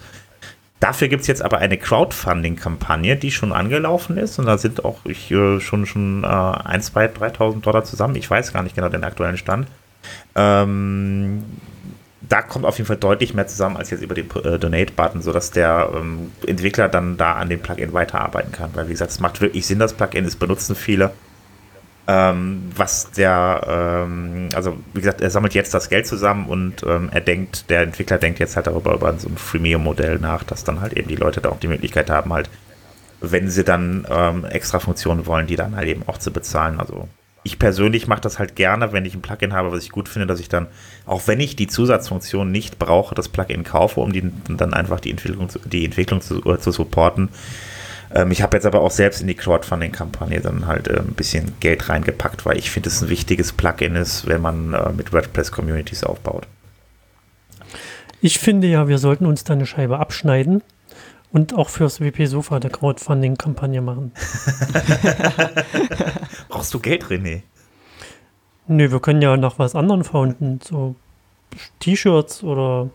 Dafür 0.81 1.07
gibt 1.07 1.21
es 1.21 1.29
jetzt 1.29 1.43
aber 1.43 1.59
eine 1.59 1.79
Crowdfunding-Kampagne, 1.79 3.15
die 3.15 3.31
schon 3.31 3.53
angelaufen 3.53 4.17
ist 4.17 4.41
und 4.41 4.47
da 4.47 4.59
sind 4.59 4.85
auch 4.85 4.99
ich, 5.05 5.31
äh, 5.31 5.61
schon, 5.61 5.87
schon 5.87 6.25
äh, 6.25 6.27
1, 6.27 6.87
2, 6.87 7.07
3.000 7.07 7.61
Dollar 7.61 7.85
zusammen. 7.85 8.17
Ich 8.17 8.29
weiß 8.29 8.53
gar 8.53 8.65
nicht 8.65 8.75
genau 8.75 8.89
den 8.89 9.05
aktuellen 9.05 9.39
Stand. 9.39 9.69
Ähm, 10.35 11.45
da 12.29 12.43
kommt 12.43 12.65
auf 12.65 12.79
jeden 12.79 12.87
Fall 12.87 12.97
deutlich 12.97 13.35
mehr 13.35 13.47
zusammen 13.47 13.77
als 13.77 13.91
jetzt 13.91 14.03
über 14.03 14.15
den 14.15 14.31
äh, 14.31 14.59
Donate-Button, 14.59 15.23
sodass 15.23 15.51
der 15.51 15.91
ähm, 15.95 16.33
Entwickler 16.47 16.89
dann 16.89 17.17
da 17.17 17.35
an 17.35 17.49
dem 17.49 17.61
Plugin 17.61 17.93
weiterarbeiten 17.93 18.53
kann. 18.53 18.71
Weil, 18.75 18.89
wie 18.89 18.93
gesagt, 18.93 19.11
es 19.11 19.21
macht 19.21 19.41
wirklich 19.41 19.67
Sinn, 19.67 19.79
das 19.79 19.93
Plugin, 19.93 20.25
es 20.25 20.37
benutzen 20.37 20.75
viele. 20.75 21.13
Ähm, 22.07 22.71
was 22.77 23.13
der, 23.13 24.05
ähm, 24.07 24.51
also 24.55 24.77
wie 24.93 25.01
gesagt, 25.01 25.23
er 25.23 25.31
sammelt 25.31 25.55
jetzt 25.55 25.73
das 25.73 25.89
Geld 25.89 26.07
zusammen 26.07 26.47
und 26.47 26.83
ähm, 26.87 27.09
er 27.11 27.23
denkt, 27.23 27.71
der 27.71 27.81
Entwickler 27.81 28.19
denkt 28.19 28.41
jetzt 28.41 28.57
halt 28.57 28.67
darüber 28.67 28.93
über 28.95 29.19
so 29.19 29.29
ein 29.29 29.39
Freemium-Modell 29.39 30.19
nach, 30.19 30.45
dass 30.45 30.65
dann 30.65 30.83
halt 30.83 30.93
eben 30.93 31.09
die 31.09 31.17
Leute 31.17 31.41
da 31.41 31.49
auch 31.49 31.61
die 31.61 31.69
Möglichkeit 31.69 32.11
haben, 32.11 32.33
halt, 32.35 32.51
wenn 33.23 33.49
sie 33.49 33.65
dann 33.65 34.07
ähm, 34.11 34.45
extra 34.45 34.81
Funktionen 34.81 35.27
wollen, 35.27 35.47
die 35.47 35.57
dann 35.57 35.77
halt 35.77 35.89
eben 35.89 36.03
auch 36.07 36.19
zu 36.19 36.31
bezahlen. 36.31 36.79
Also 36.79 37.09
ich 37.45 37.59
persönlich 37.59 38.07
mache 38.09 38.23
das 38.23 38.39
halt 38.39 38.57
gerne, 38.57 38.93
wenn 38.93 39.05
ich 39.05 39.15
ein 39.15 39.23
Plugin 39.23 39.53
habe, 39.53 39.71
was 39.71 39.85
ich 39.85 39.91
gut 39.91 40.09
finde, 40.09 40.27
dass 40.27 40.41
ich 40.41 40.49
dann, 40.49 40.67
auch 41.07 41.27
wenn 41.27 41.41
ich 41.41 41.57
die 41.57 41.67
Zusatzfunktion 41.67 42.51
nicht 42.51 42.79
brauche, 42.79 43.15
das 43.15 43.29
Plugin 43.29 43.65
kaufe, 43.65 44.01
um 44.01 44.13
die, 44.13 44.33
dann 44.49 44.75
einfach 44.75 44.99
die 44.99 45.11
Entwicklung, 45.11 45.49
zu- 45.51 45.61
die 45.61 45.85
Entwicklung 45.85 46.23
zu, 46.23 46.43
äh, 46.47 46.59
zu 46.59 46.73
supporten. 46.73 47.29
Ähm, 48.15 48.31
ich 48.31 48.43
habe 48.43 48.57
jetzt 48.57 48.65
aber 48.65 48.81
auch 48.81 48.91
selbst 48.91 49.21
in 49.21 49.27
die 49.27 49.35
Crowdfunding-Kampagne 49.35 50.41
dann 50.41 50.67
halt 50.67 50.89
äh, 50.89 50.99
ein 50.99 51.15
bisschen 51.15 51.53
Geld 51.61 51.89
reingepackt, 51.89 52.47
weil 52.47 52.57
ich 52.57 52.71
finde, 52.71 52.89
es 52.89 53.03
ein 53.03 53.11
wichtiges 53.11 53.53
Plugin 53.53 53.95
ist, 53.97 54.27
wenn 54.27 54.41
man 54.41 54.73
äh, 54.73 54.93
mit 54.93 55.13
WordPress-Communities 55.13 56.03
aufbaut. 56.05 56.47
Ich 58.23 58.39
finde 58.39 58.69
ja, 58.69 58.89
wir 58.89 58.97
sollten 58.97 59.27
uns 59.27 59.45
da 59.45 59.53
eine 59.53 59.67
Scheibe 59.67 59.99
abschneiden 59.99 60.63
und 61.35 61.53
auch 61.53 61.69
fürs 61.69 62.01
WP 62.01 62.27
Sofa 62.27 62.61
der 62.61 62.71
Crowdfunding-Kampagne 62.71 63.81
machen. 63.81 64.13
Brauchst 66.49 66.73
du 66.73 66.79
Geld, 66.79 67.05
René? 67.07 67.43
Nö, 68.69 68.93
wir 68.93 69.01
können 69.01 69.21
ja 69.21 69.37
nach 69.37 69.59
was 69.59 69.75
anderem 69.75 70.05
founden. 70.05 70.61
So 70.63 70.95
T-Shirts 71.81 72.45
oder 72.45 72.89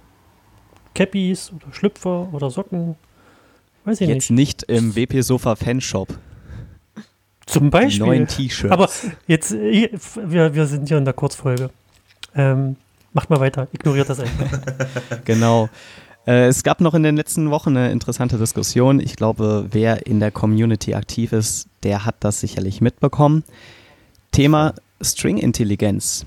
Cappies 0.95 1.51
oder 1.51 1.73
Schlüpfer 1.73 2.29
oder 2.31 2.49
Socken. 2.49 2.95
Weiß 3.83 3.99
ich 3.99 4.07
Jetzt 4.07 4.31
nicht. 4.31 4.63
nicht 4.69 4.71
im 4.71 4.95
WP 4.95 5.21
Sofa 5.21 5.57
Fanshop. 5.57 6.07
Zum 7.45 7.69
Beispiel. 7.69 8.05
neuen 8.05 8.25
T-Shirts. 8.27 8.71
Aber 8.71 8.89
jetzt, 9.27 9.51
äh, 9.51 9.89
wir, 10.15 10.55
wir 10.55 10.65
sind 10.65 10.87
hier 10.87 10.97
in 10.97 11.03
der 11.03 11.13
Kurzfolge. 11.13 11.71
Ähm, 12.35 12.77
macht 13.11 13.29
mal 13.29 13.41
weiter, 13.41 13.67
ignoriert 13.73 14.07
das 14.09 14.21
einfach. 14.21 14.59
Genau. 15.25 15.67
Äh, 16.27 16.47
es 16.47 16.63
gab 16.63 16.81
noch 16.81 16.93
in 16.93 17.03
den 17.03 17.15
letzten 17.15 17.51
Wochen 17.51 17.75
eine 17.75 17.91
interessante 17.91 18.37
Diskussion. 18.37 18.99
Ich 18.99 19.15
glaube, 19.15 19.67
wer 19.71 20.05
in 20.05 20.19
der 20.19 20.31
Community 20.31 20.93
aktiv 20.93 21.33
ist, 21.33 21.67
der 21.83 22.05
hat 22.05 22.15
das 22.19 22.39
sicherlich 22.39 22.81
mitbekommen. 22.81 23.43
Thema 24.31 24.73
String-Intelligenz. 25.01 26.25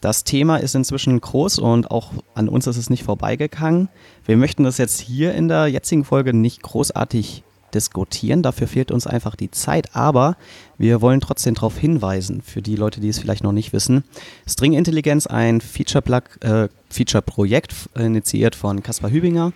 Das 0.00 0.22
Thema 0.22 0.58
ist 0.58 0.74
inzwischen 0.76 1.20
groß 1.20 1.58
und 1.58 1.90
auch 1.90 2.12
an 2.34 2.48
uns 2.48 2.68
ist 2.68 2.76
es 2.76 2.88
nicht 2.88 3.02
vorbeigegangen. 3.02 3.88
Wir 4.24 4.36
möchten 4.36 4.62
das 4.62 4.78
jetzt 4.78 5.00
hier 5.00 5.34
in 5.34 5.48
der 5.48 5.66
jetzigen 5.66 6.04
Folge 6.04 6.32
nicht 6.32 6.62
großartig 6.62 7.42
diskutieren, 7.74 8.42
dafür 8.42 8.66
fehlt 8.66 8.90
uns 8.90 9.06
einfach 9.06 9.36
die 9.36 9.50
Zeit, 9.50 9.94
aber 9.94 10.36
wir 10.78 11.00
wollen 11.00 11.20
trotzdem 11.20 11.54
darauf 11.54 11.76
hinweisen, 11.76 12.42
für 12.42 12.62
die 12.62 12.76
Leute, 12.76 13.00
die 13.00 13.08
es 13.08 13.18
vielleicht 13.18 13.44
noch 13.44 13.52
nicht 13.52 13.72
wissen. 13.72 14.04
String 14.46 14.72
Intelligenz, 14.72 15.26
ein 15.26 15.60
Feature-Plug, 15.60 16.22
äh, 16.40 16.68
Feature-Projekt 16.90 17.72
f- 17.72 17.88
initiiert 17.96 18.54
von 18.54 18.82
Caspar 18.82 19.10
Hübinger, 19.10 19.52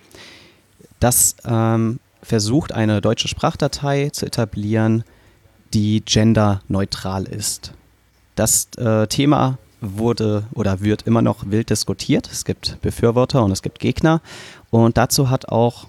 das 0.99 1.35
ähm, 1.45 1.99
versucht, 2.21 2.71
eine 2.71 3.01
deutsche 3.01 3.27
Sprachdatei 3.27 4.09
zu 4.09 4.25
etablieren, 4.25 5.03
die 5.73 6.01
genderneutral 6.05 7.23
ist. 7.25 7.73
Das 8.35 8.67
äh, 8.77 9.07
Thema 9.07 9.57
wurde 9.81 10.43
oder 10.53 10.79
wird 10.79 11.01
immer 11.01 11.21
noch 11.21 11.49
wild 11.49 11.69
diskutiert. 11.69 12.29
Es 12.31 12.45
gibt 12.45 12.79
Befürworter 12.81 13.43
und 13.43 13.51
es 13.51 13.61
gibt 13.61 13.79
Gegner. 13.79 14.21
Und 14.69 14.97
dazu 14.97 15.29
hat 15.29 15.49
auch 15.49 15.87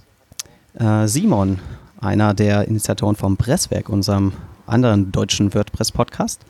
äh, 0.75 1.07
Simon, 1.07 1.61
einer 2.01 2.35
der 2.35 2.69
Initiatoren 2.69 3.17
vom 3.17 3.37
Presswerk, 3.37 3.89
unserem 3.89 4.33
anderen 4.67 5.13
deutschen 5.13 5.55
WordPress-Podcast, 5.55 6.41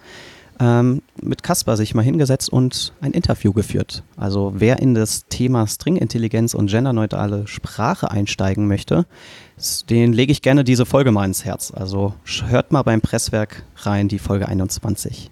ähm, 0.61 1.03
mit 1.21 1.43
Caspar 1.43 1.77
sich 1.77 1.95
mal 1.95 2.03
hingesetzt 2.03 2.49
und 2.49 2.93
ein 3.01 3.13
Interview 3.13 3.53
geführt. 3.53 4.03
Also 4.17 4.53
wer 4.57 4.79
in 4.79 4.95
das 4.95 5.27
Thema 5.27 5.67
String-Intelligenz 5.67 6.55
und 6.55 6.71
genderneutrale 6.71 7.47
Sprache 7.47 8.11
einsteigen 8.11 8.69
möchte, 8.69 9.07
den 9.91 10.13
lege 10.13 10.33
ich 10.33 10.43
gerne 10.43 10.65
diese 10.65 10.87
Folge 10.87 11.11
mal 11.11 11.25
ins 11.25 11.45
Herz. 11.45 11.73
Also 11.75 12.15
hört 12.47 12.73
mal 12.73 12.83
beim 12.83 13.01
Presswerk 13.01 13.65
rein, 13.79 14.09
die 14.09 14.19
Folge 14.19 14.49
21. 14.49 15.31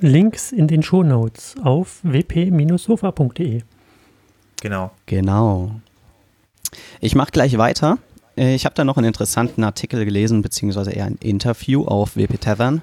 Links 0.00 0.52
in 0.52 0.68
den 0.68 0.82
Shownotes 0.82 1.54
auf 1.62 2.00
wp-sofa.de. 2.02 3.62
Genau. 4.60 4.90
Genau. 5.06 5.72
Ich 7.00 7.14
mache 7.14 7.32
gleich 7.32 7.58
weiter. 7.58 7.98
Äh, 8.36 8.54
Ich 8.54 8.64
habe 8.64 8.74
da 8.74 8.84
noch 8.84 8.96
einen 8.96 9.08
interessanten 9.08 9.64
Artikel 9.64 10.04
gelesen, 10.04 10.42
beziehungsweise 10.42 10.92
eher 10.92 11.06
ein 11.06 11.18
Interview 11.20 11.84
auf 11.84 12.16
WP 12.16 12.40
Tavern. 12.40 12.82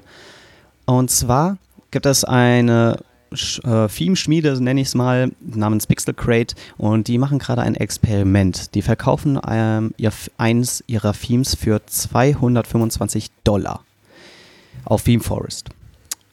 Und 0.86 1.10
zwar 1.10 1.58
gibt 1.90 2.06
es 2.06 2.24
eine 2.24 2.98
äh, 3.32 3.88
Theme-Schmiede, 3.88 4.60
nenne 4.60 4.80
ich 4.80 4.88
es 4.88 4.94
mal, 4.94 5.30
namens 5.40 5.86
Pixel 5.86 6.14
Crate 6.14 6.54
und 6.78 7.08
die 7.08 7.18
machen 7.18 7.38
gerade 7.38 7.62
ein 7.62 7.76
Experiment. 7.76 8.74
Die 8.74 8.82
verkaufen 8.82 9.38
ähm, 9.48 9.94
ihr, 9.96 10.12
eins 10.36 10.82
ihrer 10.86 11.12
Themes 11.12 11.54
für 11.54 11.80
225 11.84 13.30
Dollar 13.44 13.84
auf 14.84 15.02
Theme 15.02 15.22
Forest. 15.22 15.68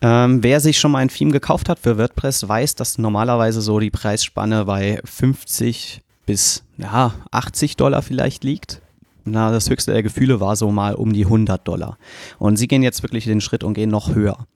Ähm, 0.02 0.44
wer 0.44 0.60
sich 0.60 0.80
schon 0.80 0.92
mal 0.92 1.00
ein 1.00 1.10
Theme 1.10 1.32
gekauft 1.32 1.70
hat 1.70 1.80
für 1.80 1.98
WordPress, 1.98 2.48
weiß, 2.48 2.76
dass 2.76 2.98
normalerweise 2.98 3.62
so 3.62 3.80
die 3.80 3.90
Preisspanne 3.90 4.66
bei 4.66 5.00
50 5.04 6.02
bis 6.26 6.64
ja, 6.78 7.14
80 7.32 7.78
Dollar 7.78 8.02
vielleicht 8.02 8.44
liegt. 8.44 8.82
Na, 9.31 9.51
das 9.51 9.69
höchste 9.69 9.91
der 9.91 10.03
Gefühle 10.03 10.39
war 10.39 10.55
so 10.55 10.72
mal 10.72 10.96
um 10.96 11.13
die 11.13 11.25
100 11.25 11.67
Dollar. 11.67 11.98
Und 12.39 12.57
sie 12.57 12.67
gehen 12.67 12.84
jetzt 12.84 13.03
wirklich 13.03 13.25
den 13.25 13.41
Schritt 13.41 13.63
und 13.63 13.74
gehen 13.74 13.89
noch 13.89 14.13
höher. 14.13 14.48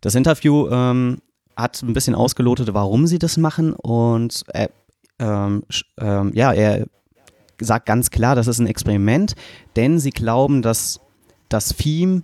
Das 0.00 0.14
Interview 0.14 0.68
ähm, 0.70 1.18
hat 1.56 1.82
ein 1.82 1.92
bisschen 1.92 2.14
ausgelotet, 2.14 2.72
warum 2.72 3.06
sie 3.06 3.18
das 3.18 3.36
machen 3.36 3.72
und 3.74 4.44
er, 4.48 4.70
ähm, 5.18 5.62
ähm, 5.98 6.32
ja, 6.34 6.52
er 6.52 6.86
sagt 7.60 7.86
ganz 7.86 8.10
klar, 8.10 8.34
das 8.34 8.46
ist 8.46 8.58
ein 8.58 8.66
Experiment, 8.66 9.34
denn 9.76 9.98
sie 9.98 10.10
glauben, 10.10 10.62
dass 10.62 11.00
das 11.48 11.76
Theme, 11.76 12.22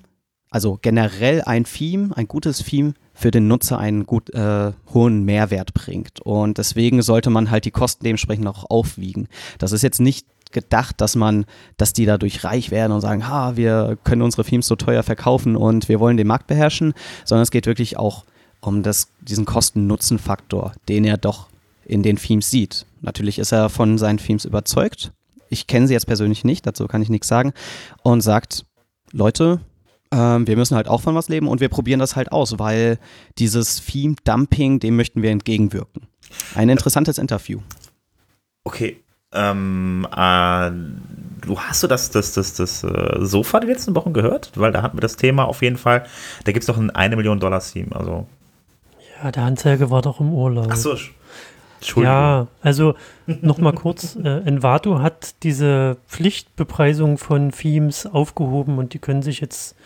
also 0.51 0.79
generell 0.81 1.43
ein 1.43 1.65
Theme, 1.65 2.17
ein 2.17 2.29
gutes 2.29 2.59
Theme 2.59 2.95
für 3.13 3.31
den 3.31 3.49
Nutzer 3.49 3.79
einen 3.79 4.07
gut 4.07 4.31
äh, 4.35 4.73
hohen 4.93 5.25
Mehrwert 5.25 5.75
bringt. 5.75 6.21
Und 6.21 6.59
deswegen 6.59 7.03
sollte 7.03 7.31
man 7.31 7.51
halt 7.51 7.65
die 7.65 7.71
Kosten 7.71 8.05
dementsprechend 8.05 8.47
auch 8.47 8.69
aufwiegen. 8.69 9.29
Das 9.59 9.73
ist 9.73 9.83
jetzt 9.83 10.01
nicht 10.01 10.27
gedacht, 10.53 11.01
dass 11.01 11.17
man, 11.17 11.45
dass 11.77 11.93
die 11.93 12.07
dadurch 12.07 12.45
reich 12.45 12.71
werden 12.71 12.93
und 12.93 13.01
sagen, 13.01 13.29
ha, 13.29 13.57
wir 13.57 13.99
können 14.05 14.23
unsere 14.23 14.45
Themes 14.45 14.67
so 14.67 14.77
teuer 14.77 15.03
verkaufen 15.03 15.57
und 15.57 15.89
wir 15.89 16.01
wollen 16.01 16.17
den 16.17 16.27
Markt 16.27 16.47
beherrschen, 16.47 16.95
sondern 17.25 17.43
es 17.43 17.51
geht 17.51 17.67
wirklich 17.67 17.97
auch 17.97 18.25
um 18.61 18.83
das, 18.83 19.09
diesen 19.21 19.45
Kosten-Nutzen-Faktor, 19.45 20.73
den 20.89 21.05
er 21.05 21.17
doch 21.17 21.49
in 21.85 22.03
den 22.03 22.17
Themes 22.17 22.51
sieht. 22.51 22.87
Natürlich 23.01 23.39
ist 23.39 23.53
er 23.53 23.69
von 23.69 23.99
seinen 23.99 24.19
Themes 24.19 24.45
überzeugt. 24.45 25.13
Ich 25.49 25.67
kenne 25.67 25.87
sie 25.87 25.95
jetzt 25.95 26.07
persönlich 26.07 26.45
nicht, 26.45 26.67
dazu 26.67 26.87
kann 26.87 27.03
ich 27.03 27.09
nichts 27.09 27.29
sagen. 27.29 27.53
Und 28.03 28.23
sagt, 28.23 28.65
Leute, 29.13 29.61
ähm, 30.11 30.47
wir 30.47 30.57
müssen 30.57 30.77
halt 30.77 30.89
auch 30.89 31.01
von 31.01 31.15
was 31.15 31.29
leben 31.29 31.49
und 31.49 31.61
wir 31.61 31.69
probieren 31.69 32.01
das 32.01 32.17
halt 32.17 32.33
aus, 32.33 32.59
weil 32.59 32.99
dieses 33.39 33.85
Theme-Dumping, 33.85 34.81
dem 34.81 34.97
möchten 34.97 35.23
wir 35.23 35.31
entgegenwirken. 35.31 36.07
Ein 36.55 36.69
interessantes 36.69 37.19
Interview. 37.19 37.61
Okay, 38.65 39.01
ähm, 39.37 40.07
äh, 40.11 40.71
du 41.47 41.59
hast 41.59 41.83
du 41.83 41.87
das, 41.87 42.11
das, 42.11 42.33
das, 42.33 42.55
das 42.55 42.85
äh, 42.85 43.19
Sofa 43.21 43.61
die 43.61 43.69
letzten 43.69 43.95
Wochen 43.95 44.13
gehört? 44.13 44.53
Weil 44.55 44.73
da 44.73 44.83
hatten 44.83 44.97
wir 44.97 45.03
das 45.03 45.17
Thema 45.17 45.45
auf 45.45 45.63
jeden 45.63 45.77
Fall. 45.77 46.05
Da 46.45 46.53
gibt 46.53 46.63
es 46.63 46.67
doch 46.67 46.79
ein 46.79 46.91
1 46.91 47.17
Million 47.17 47.39
Dollar 47.39 47.61
Theme. 47.61 47.95
Also. 47.95 48.27
Ja, 49.23 49.31
der 49.31 49.45
Anzeige 49.45 49.91
war 49.91 50.03
doch 50.03 50.21
im 50.21 50.33
Urlaub. 50.33 50.69
Ach 50.71 50.77
so, 50.77 50.97
Entschuldigung. 51.81 52.15
Ja, 52.15 52.47
also 52.63 52.95
nochmal 53.27 53.73
kurz, 53.73 54.17
äh, 54.25 54.41
Envato 54.41 55.01
hat 55.01 55.43
diese 55.43 55.97
Pflichtbepreisung 56.09 57.19
von 57.19 57.53
Themes 57.53 58.07
aufgehoben 58.07 58.79
und 58.79 58.95
die 58.95 58.99
können 58.99 59.23
sich 59.23 59.41
jetzt 59.41 59.77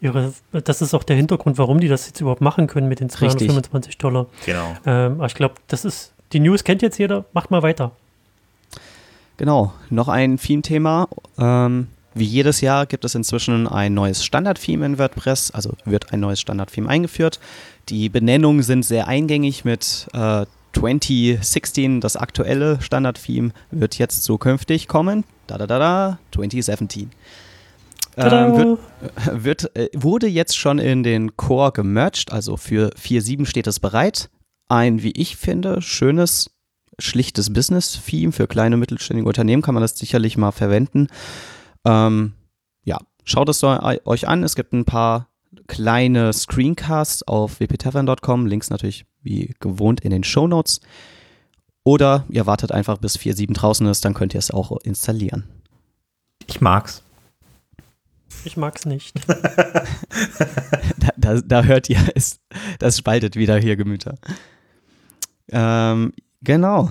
ihre, 0.00 0.32
das 0.52 0.82
ist 0.82 0.94
auch 0.94 1.02
der 1.02 1.16
Hintergrund, 1.16 1.56
warum 1.58 1.80
die 1.80 1.88
das 1.88 2.06
jetzt 2.06 2.20
überhaupt 2.20 2.40
machen 2.40 2.66
können 2.66 2.88
mit 2.88 3.00
den 3.00 3.08
225 3.08 3.88
Richtig. 3.88 3.98
Dollar. 3.98 4.26
Genau. 4.44 4.76
Ähm, 4.84 5.14
aber 5.14 5.26
ich 5.26 5.34
glaube, 5.34 5.54
das 5.68 5.84
ist, 5.84 6.12
die 6.32 6.40
News 6.40 6.64
kennt 6.64 6.82
jetzt 6.82 6.98
jeder, 6.98 7.24
macht 7.32 7.50
mal 7.50 7.62
weiter. 7.62 7.92
Genau, 9.36 9.72
noch 9.90 10.08
ein 10.08 10.38
Theme-Thema. 10.38 11.08
Ähm, 11.38 11.88
wie 12.14 12.24
jedes 12.24 12.60
Jahr 12.60 12.86
gibt 12.86 13.04
es 13.04 13.16
inzwischen 13.16 13.66
ein 13.66 13.92
neues 13.92 14.24
Standard-Theme 14.24 14.86
in 14.86 14.98
WordPress, 14.98 15.50
also 15.50 15.74
wird 15.84 16.12
ein 16.12 16.20
neues 16.20 16.40
Standard-Theme 16.40 16.88
eingeführt. 16.88 17.40
Die 17.88 18.08
Benennungen 18.08 18.62
sind 18.62 18.84
sehr 18.84 19.08
eingängig 19.08 19.64
mit 19.64 20.06
äh, 20.12 20.46
2016, 20.74 22.00
das 22.00 22.16
aktuelle 22.16 22.80
Standard-Theme, 22.80 23.50
wird 23.72 23.98
jetzt 23.98 24.22
zukünftig 24.22 24.86
kommen. 24.86 25.24
Da 25.46 25.58
da 25.58 25.66
da 25.66 25.78
da, 25.78 26.18
2017. 26.32 27.10
Ähm, 28.16 28.56
wird, 28.56 28.78
wird, 29.32 29.76
äh, 29.76 29.88
wurde 29.92 30.28
jetzt 30.28 30.56
schon 30.56 30.78
in 30.78 31.02
den 31.02 31.36
Core 31.36 31.72
gemerged, 31.72 32.32
also 32.32 32.56
für 32.56 32.90
4.7 32.94 33.46
steht 33.46 33.66
es 33.66 33.80
bereit. 33.80 34.30
Ein, 34.68 35.02
wie 35.02 35.12
ich 35.12 35.36
finde, 35.36 35.82
schönes 35.82 36.53
schlichtes 36.98 37.52
Business-Theme. 37.52 38.32
Für 38.32 38.46
kleine 38.46 38.76
mittelständige 38.76 39.28
Unternehmen 39.28 39.62
kann 39.62 39.74
man 39.74 39.82
das 39.82 39.96
sicherlich 39.96 40.36
mal 40.36 40.52
verwenden. 40.52 41.08
Ähm, 41.84 42.34
ja, 42.84 42.98
schaut 43.24 43.48
es 43.48 43.62
euch 43.62 44.28
an. 44.28 44.42
Es 44.42 44.54
gibt 44.54 44.72
ein 44.72 44.84
paar 44.84 45.28
kleine 45.66 46.32
Screencasts 46.32 47.22
auf 47.22 47.60
wptavern.com. 47.60 48.46
Links 48.46 48.70
natürlich 48.70 49.06
wie 49.22 49.54
gewohnt 49.60 50.00
in 50.00 50.10
den 50.10 50.24
Show 50.24 50.46
Notes. 50.46 50.80
Oder 51.84 52.24
ihr 52.30 52.46
wartet 52.46 52.72
einfach 52.72 52.98
bis 52.98 53.18
4.7 53.18 53.52
draußen 53.52 53.86
ist, 53.86 54.04
dann 54.04 54.14
könnt 54.14 54.34
ihr 54.34 54.38
es 54.38 54.50
auch 54.50 54.72
installieren. 54.82 55.44
Ich 56.46 56.60
mag's. 56.60 57.02
Ich 58.44 58.56
mag's 58.56 58.84
nicht. 58.84 59.14
da, 59.26 61.08
da, 61.16 61.40
da, 61.40 61.62
hört 61.62 61.88
ihr 61.88 62.00
es. 62.14 62.40
Das 62.78 62.98
spaltet 62.98 63.36
wieder 63.36 63.58
hier 63.58 63.76
Gemüter. 63.76 64.16
Ähm, 65.50 66.12
Genau. 66.44 66.90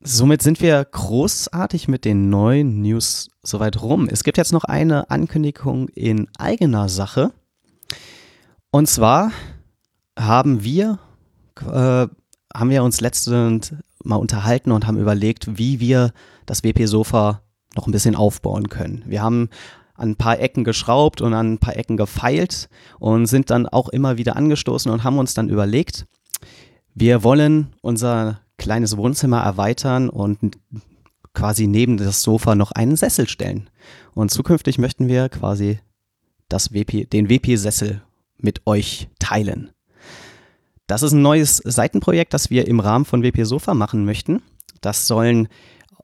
Somit 0.00 0.40
sind 0.40 0.62
wir 0.62 0.82
großartig 0.82 1.88
mit 1.88 2.06
den 2.06 2.30
neuen 2.30 2.80
News 2.80 3.28
soweit 3.42 3.82
rum. 3.82 4.08
Es 4.10 4.24
gibt 4.24 4.38
jetzt 4.38 4.52
noch 4.52 4.64
eine 4.64 5.10
Ankündigung 5.10 5.88
in 5.90 6.26
eigener 6.38 6.88
Sache. 6.88 7.32
Und 8.70 8.88
zwar 8.88 9.30
haben 10.18 10.64
wir, 10.64 10.98
äh, 11.60 12.08
haben 12.54 12.70
wir 12.70 12.82
uns 12.82 13.02
letztens 13.02 13.74
mal 14.02 14.16
unterhalten 14.16 14.72
und 14.72 14.86
haben 14.86 14.98
überlegt, 14.98 15.58
wie 15.58 15.78
wir 15.78 16.12
das 16.46 16.64
WP-Sofa 16.64 17.42
noch 17.76 17.86
ein 17.86 17.92
bisschen 17.92 18.16
aufbauen 18.16 18.70
können. 18.70 19.04
Wir 19.06 19.22
haben 19.22 19.50
an 19.94 20.12
ein 20.12 20.16
paar 20.16 20.40
Ecken 20.40 20.64
geschraubt 20.64 21.20
und 21.20 21.34
an 21.34 21.52
ein 21.52 21.58
paar 21.58 21.76
Ecken 21.76 21.98
gefeilt 21.98 22.70
und 22.98 23.26
sind 23.26 23.50
dann 23.50 23.66
auch 23.66 23.90
immer 23.90 24.16
wieder 24.16 24.34
angestoßen 24.34 24.90
und 24.90 25.04
haben 25.04 25.18
uns 25.18 25.34
dann 25.34 25.50
überlegt, 25.50 26.06
wir 26.94 27.22
wollen 27.22 27.74
unser 27.82 28.41
kleines 28.58 28.96
Wohnzimmer 28.96 29.40
erweitern 29.40 30.08
und 30.08 30.58
quasi 31.34 31.66
neben 31.66 31.96
das 31.96 32.22
Sofa 32.22 32.54
noch 32.54 32.72
einen 32.72 32.96
Sessel 32.96 33.28
stellen. 33.28 33.70
Und 34.14 34.30
zukünftig 34.30 34.78
möchten 34.78 35.08
wir 35.08 35.28
quasi 35.28 35.78
das 36.48 36.72
WP, 36.72 37.08
den 37.10 37.28
WP-Sessel 37.28 38.02
mit 38.38 38.66
euch 38.66 39.08
teilen. 39.18 39.70
Das 40.86 41.02
ist 41.02 41.12
ein 41.12 41.22
neues 41.22 41.56
Seitenprojekt, 41.56 42.34
das 42.34 42.50
wir 42.50 42.66
im 42.66 42.80
Rahmen 42.80 43.04
von 43.04 43.22
WP 43.22 43.44
Sofa 43.44 43.72
machen 43.72 44.04
möchten. 44.04 44.42
Das 44.80 45.06
sollen 45.06 45.48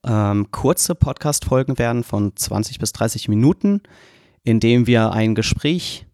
ähm, 0.05 0.51
kurze 0.51 0.95
Podcast-Folgen 0.95 1.79
werden 1.79 2.05
von 2.05 2.35
20 2.35 2.79
bis 2.79 2.93
30 2.93 3.29
Minuten, 3.29 3.83
in 4.45 4.61
dem 4.61 4.87
wir 4.87 5.13
ein 5.13 5.35
Gespräch 5.35 6.07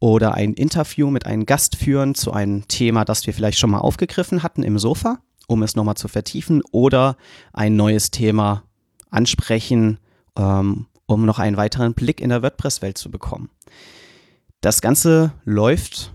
oder 0.00 0.34
ein 0.34 0.52
Interview 0.52 1.10
mit 1.10 1.26
einem 1.26 1.46
Gast 1.46 1.76
führen 1.76 2.14
zu 2.14 2.32
einem 2.32 2.68
Thema, 2.68 3.04
das 3.04 3.26
wir 3.26 3.32
vielleicht 3.32 3.58
schon 3.58 3.70
mal 3.70 3.78
aufgegriffen 3.78 4.42
hatten 4.42 4.62
im 4.62 4.78
Sofa 4.78 5.20
um 5.48 5.64
es 5.64 5.74
nochmal 5.74 5.96
zu 5.96 6.06
vertiefen 6.06 6.62
oder 6.70 7.16
ein 7.52 7.74
neues 7.74 8.12
Thema 8.12 8.62
ansprechen, 9.10 9.98
ähm, 10.36 10.86
um 11.06 11.24
noch 11.24 11.40
einen 11.40 11.56
weiteren 11.56 11.94
Blick 11.94 12.20
in 12.20 12.28
der 12.28 12.42
WordPress-Welt 12.42 12.98
zu 12.98 13.10
bekommen. 13.10 13.50
Das 14.60 14.80
Ganze 14.80 15.32
läuft 15.44 16.12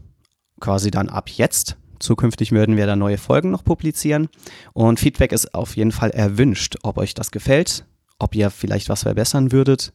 quasi 0.60 0.92
dann 0.92 1.10
ab 1.10 1.30
jetzt. 1.30 1.78
Zukünftig 2.00 2.52
würden 2.52 2.78
wir 2.78 2.86
da 2.86 2.96
neue 2.96 3.18
Folgen 3.18 3.50
noch 3.50 3.64
publizieren 3.64 4.30
und 4.74 5.00
Feedback 5.00 5.32
ist 5.32 5.54
auf 5.56 5.76
jeden 5.76 5.92
Fall 5.92 6.12
erwünscht, 6.12 6.78
ob 6.84 6.98
euch 6.98 7.14
das 7.14 7.32
gefällt, 7.32 7.86
ob 8.20 8.36
ihr 8.36 8.50
vielleicht 8.50 8.90
was 8.90 9.04
verbessern 9.04 9.52
würdet 9.52 9.94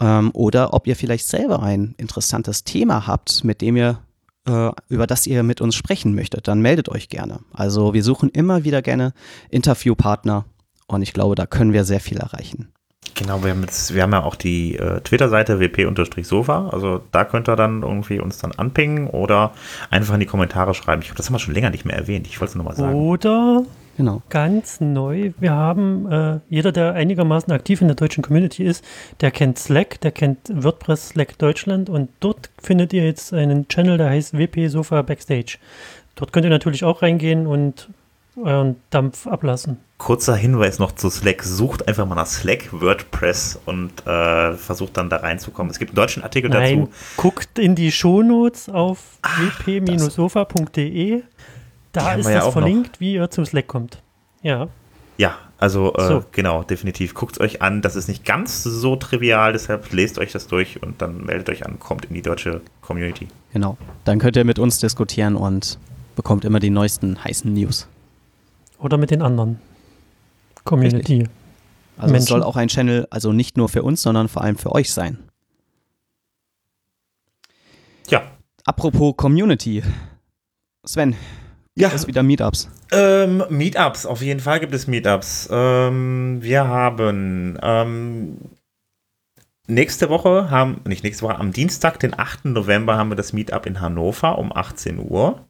ähm, 0.00 0.30
oder 0.32 0.72
ob 0.72 0.86
ihr 0.86 0.96
vielleicht 0.96 1.26
selber 1.26 1.62
ein 1.62 1.94
interessantes 1.98 2.64
Thema 2.64 3.06
habt, 3.06 3.44
mit 3.44 3.60
dem 3.60 3.76
ihr 3.76 4.00
über 4.46 5.06
das 5.06 5.26
ihr 5.26 5.42
mit 5.42 5.60
uns 5.60 5.74
sprechen 5.74 6.14
möchtet, 6.14 6.48
dann 6.48 6.60
meldet 6.60 6.88
euch 6.88 7.08
gerne. 7.08 7.40
Also 7.52 7.94
wir 7.94 8.02
suchen 8.02 8.28
immer 8.28 8.64
wieder 8.64 8.82
gerne 8.82 9.12
Interviewpartner 9.48 10.44
und 10.86 11.02
ich 11.02 11.12
glaube, 11.12 11.34
da 11.34 11.46
können 11.46 11.72
wir 11.72 11.84
sehr 11.84 12.00
viel 12.00 12.18
erreichen. 12.18 12.68
Genau, 13.14 13.44
wir 13.44 13.50
haben, 13.52 13.62
jetzt, 13.62 13.94
wir 13.94 14.02
haben 14.02 14.12
ja 14.12 14.24
auch 14.24 14.34
die 14.34 14.76
äh, 14.76 15.00
Twitter-Seite 15.00 15.60
wp-sofa. 15.60 16.68
Also 16.70 17.00
da 17.12 17.24
könnt 17.24 17.48
ihr 17.48 17.54
dann 17.54 17.82
irgendwie 17.82 18.18
uns 18.18 18.38
dann 18.38 18.52
anpingen 18.52 19.06
oder 19.06 19.52
einfach 19.90 20.14
in 20.14 20.20
die 20.20 20.26
Kommentare 20.26 20.74
schreiben. 20.74 21.02
Ich 21.02 21.08
glaube, 21.08 21.18
das 21.18 21.26
haben 21.26 21.34
wir 21.34 21.38
schon 21.38 21.54
länger 21.54 21.70
nicht 21.70 21.84
mehr 21.84 21.96
erwähnt. 21.96 22.26
Ich 22.26 22.40
wollte 22.40 22.50
es 22.50 22.54
nur 22.56 22.64
mal 22.64 22.74
sagen. 22.74 22.94
Oder 22.94 23.64
Genau. 23.96 24.22
Ganz 24.28 24.80
neu. 24.80 25.32
Wir 25.38 25.52
haben, 25.52 26.10
äh, 26.10 26.40
jeder, 26.48 26.72
der 26.72 26.94
einigermaßen 26.94 27.52
aktiv 27.52 27.80
in 27.80 27.88
der 27.88 27.94
deutschen 27.94 28.22
Community 28.22 28.64
ist, 28.64 28.84
der 29.20 29.30
kennt 29.30 29.58
Slack, 29.58 30.00
der 30.00 30.10
kennt 30.10 30.38
WordPress 30.52 31.10
Slack 31.10 31.38
Deutschland 31.38 31.88
und 31.88 32.10
dort 32.20 32.50
findet 32.60 32.92
ihr 32.92 33.04
jetzt 33.04 33.32
einen 33.32 33.68
Channel, 33.68 33.98
der 33.98 34.10
heißt 34.10 34.36
WP 34.36 34.68
Sofa 34.68 35.02
Backstage. 35.02 35.58
Dort 36.16 36.32
könnt 36.32 36.44
ihr 36.44 36.50
natürlich 36.50 36.84
auch 36.84 37.02
reingehen 37.02 37.46
und 37.46 37.88
euren 38.36 38.76
Dampf 38.90 39.26
ablassen. 39.26 39.78
Kurzer 39.98 40.34
Hinweis 40.34 40.78
noch 40.78 40.92
zu 40.92 41.08
Slack. 41.08 41.44
Sucht 41.44 41.86
einfach 41.86 42.06
mal 42.06 42.16
nach 42.16 42.26
Slack 42.26 42.68
WordPress 42.72 43.60
und 43.64 44.06
äh, 44.06 44.54
versucht 44.54 44.96
dann 44.96 45.08
da 45.08 45.18
reinzukommen. 45.18 45.70
Es 45.70 45.78
gibt 45.78 45.92
einen 45.92 45.96
deutschen 45.96 46.24
Artikel 46.24 46.50
Nein, 46.50 46.80
dazu. 46.80 46.92
Guckt 47.16 47.58
in 47.58 47.74
die 47.74 47.92
Shownotes 47.92 48.68
auf 48.68 49.18
wp-sofa.de. 49.22 51.22
Da 51.94 52.14
ist 52.14 52.26
das 52.26 52.34
ja 52.34 52.50
verlinkt, 52.50 52.94
noch. 52.94 53.00
wie 53.00 53.14
ihr 53.14 53.30
zum 53.30 53.46
Slack 53.46 53.68
kommt. 53.68 54.02
Ja. 54.42 54.68
Ja, 55.16 55.38
also 55.58 55.94
äh, 55.94 56.08
so. 56.08 56.24
genau, 56.32 56.64
definitiv. 56.64 57.14
Guckt 57.14 57.36
es 57.36 57.40
euch 57.40 57.62
an. 57.62 57.82
Das 57.82 57.94
ist 57.94 58.08
nicht 58.08 58.24
ganz 58.24 58.64
so 58.64 58.96
trivial, 58.96 59.52
deshalb 59.52 59.90
lest 59.92 60.18
euch 60.18 60.32
das 60.32 60.48
durch 60.48 60.82
und 60.82 61.00
dann 61.00 61.24
meldet 61.24 61.48
euch 61.50 61.64
an, 61.64 61.78
kommt 61.78 62.06
in 62.06 62.14
die 62.14 62.22
deutsche 62.22 62.60
Community. 62.80 63.28
Genau. 63.52 63.78
Dann 64.04 64.18
könnt 64.18 64.36
ihr 64.36 64.44
mit 64.44 64.58
uns 64.58 64.78
diskutieren 64.78 65.36
und 65.36 65.78
bekommt 66.16 66.44
immer 66.44 66.58
die 66.58 66.70
neuesten 66.70 67.22
heißen 67.22 67.52
News. 67.52 67.86
Oder 68.78 68.96
mit 68.96 69.12
den 69.12 69.22
anderen 69.22 69.60
Community. 70.64 71.18
Richtig. 71.18 71.30
Also 71.96 72.12
Menschen. 72.12 72.24
es 72.24 72.28
soll 72.28 72.42
auch 72.42 72.56
ein 72.56 72.66
Channel, 72.66 73.06
also 73.10 73.32
nicht 73.32 73.56
nur 73.56 73.68
für 73.68 73.84
uns, 73.84 74.02
sondern 74.02 74.28
vor 74.28 74.42
allem 74.42 74.58
für 74.58 74.72
euch 74.72 74.92
sein. 74.92 75.18
Ja. 78.08 78.22
Apropos 78.64 79.16
Community. 79.16 79.84
Sven, 80.84 81.14
Ja. 81.76 81.88
Gibt 81.88 82.00
es 82.00 82.06
wieder 82.06 82.22
Meetups? 82.22 82.68
Ähm, 82.92 83.42
Meetups, 83.48 84.06
auf 84.06 84.22
jeden 84.22 84.40
Fall 84.40 84.60
gibt 84.60 84.74
es 84.74 84.86
Meetups. 84.86 85.48
Ähm, 85.50 86.38
wir 86.40 86.68
haben 86.68 87.58
ähm, 87.62 88.36
nächste 89.66 90.08
Woche, 90.08 90.50
haben, 90.50 90.80
nicht 90.86 91.02
nächste 91.02 91.24
Woche, 91.24 91.36
am 91.36 91.52
Dienstag, 91.52 91.98
den 91.98 92.16
8. 92.16 92.44
November, 92.44 92.96
haben 92.96 93.10
wir 93.10 93.16
das 93.16 93.32
Meetup 93.32 93.66
in 93.66 93.80
Hannover 93.80 94.38
um 94.38 94.52
18 94.54 94.98
Uhr. 94.98 95.44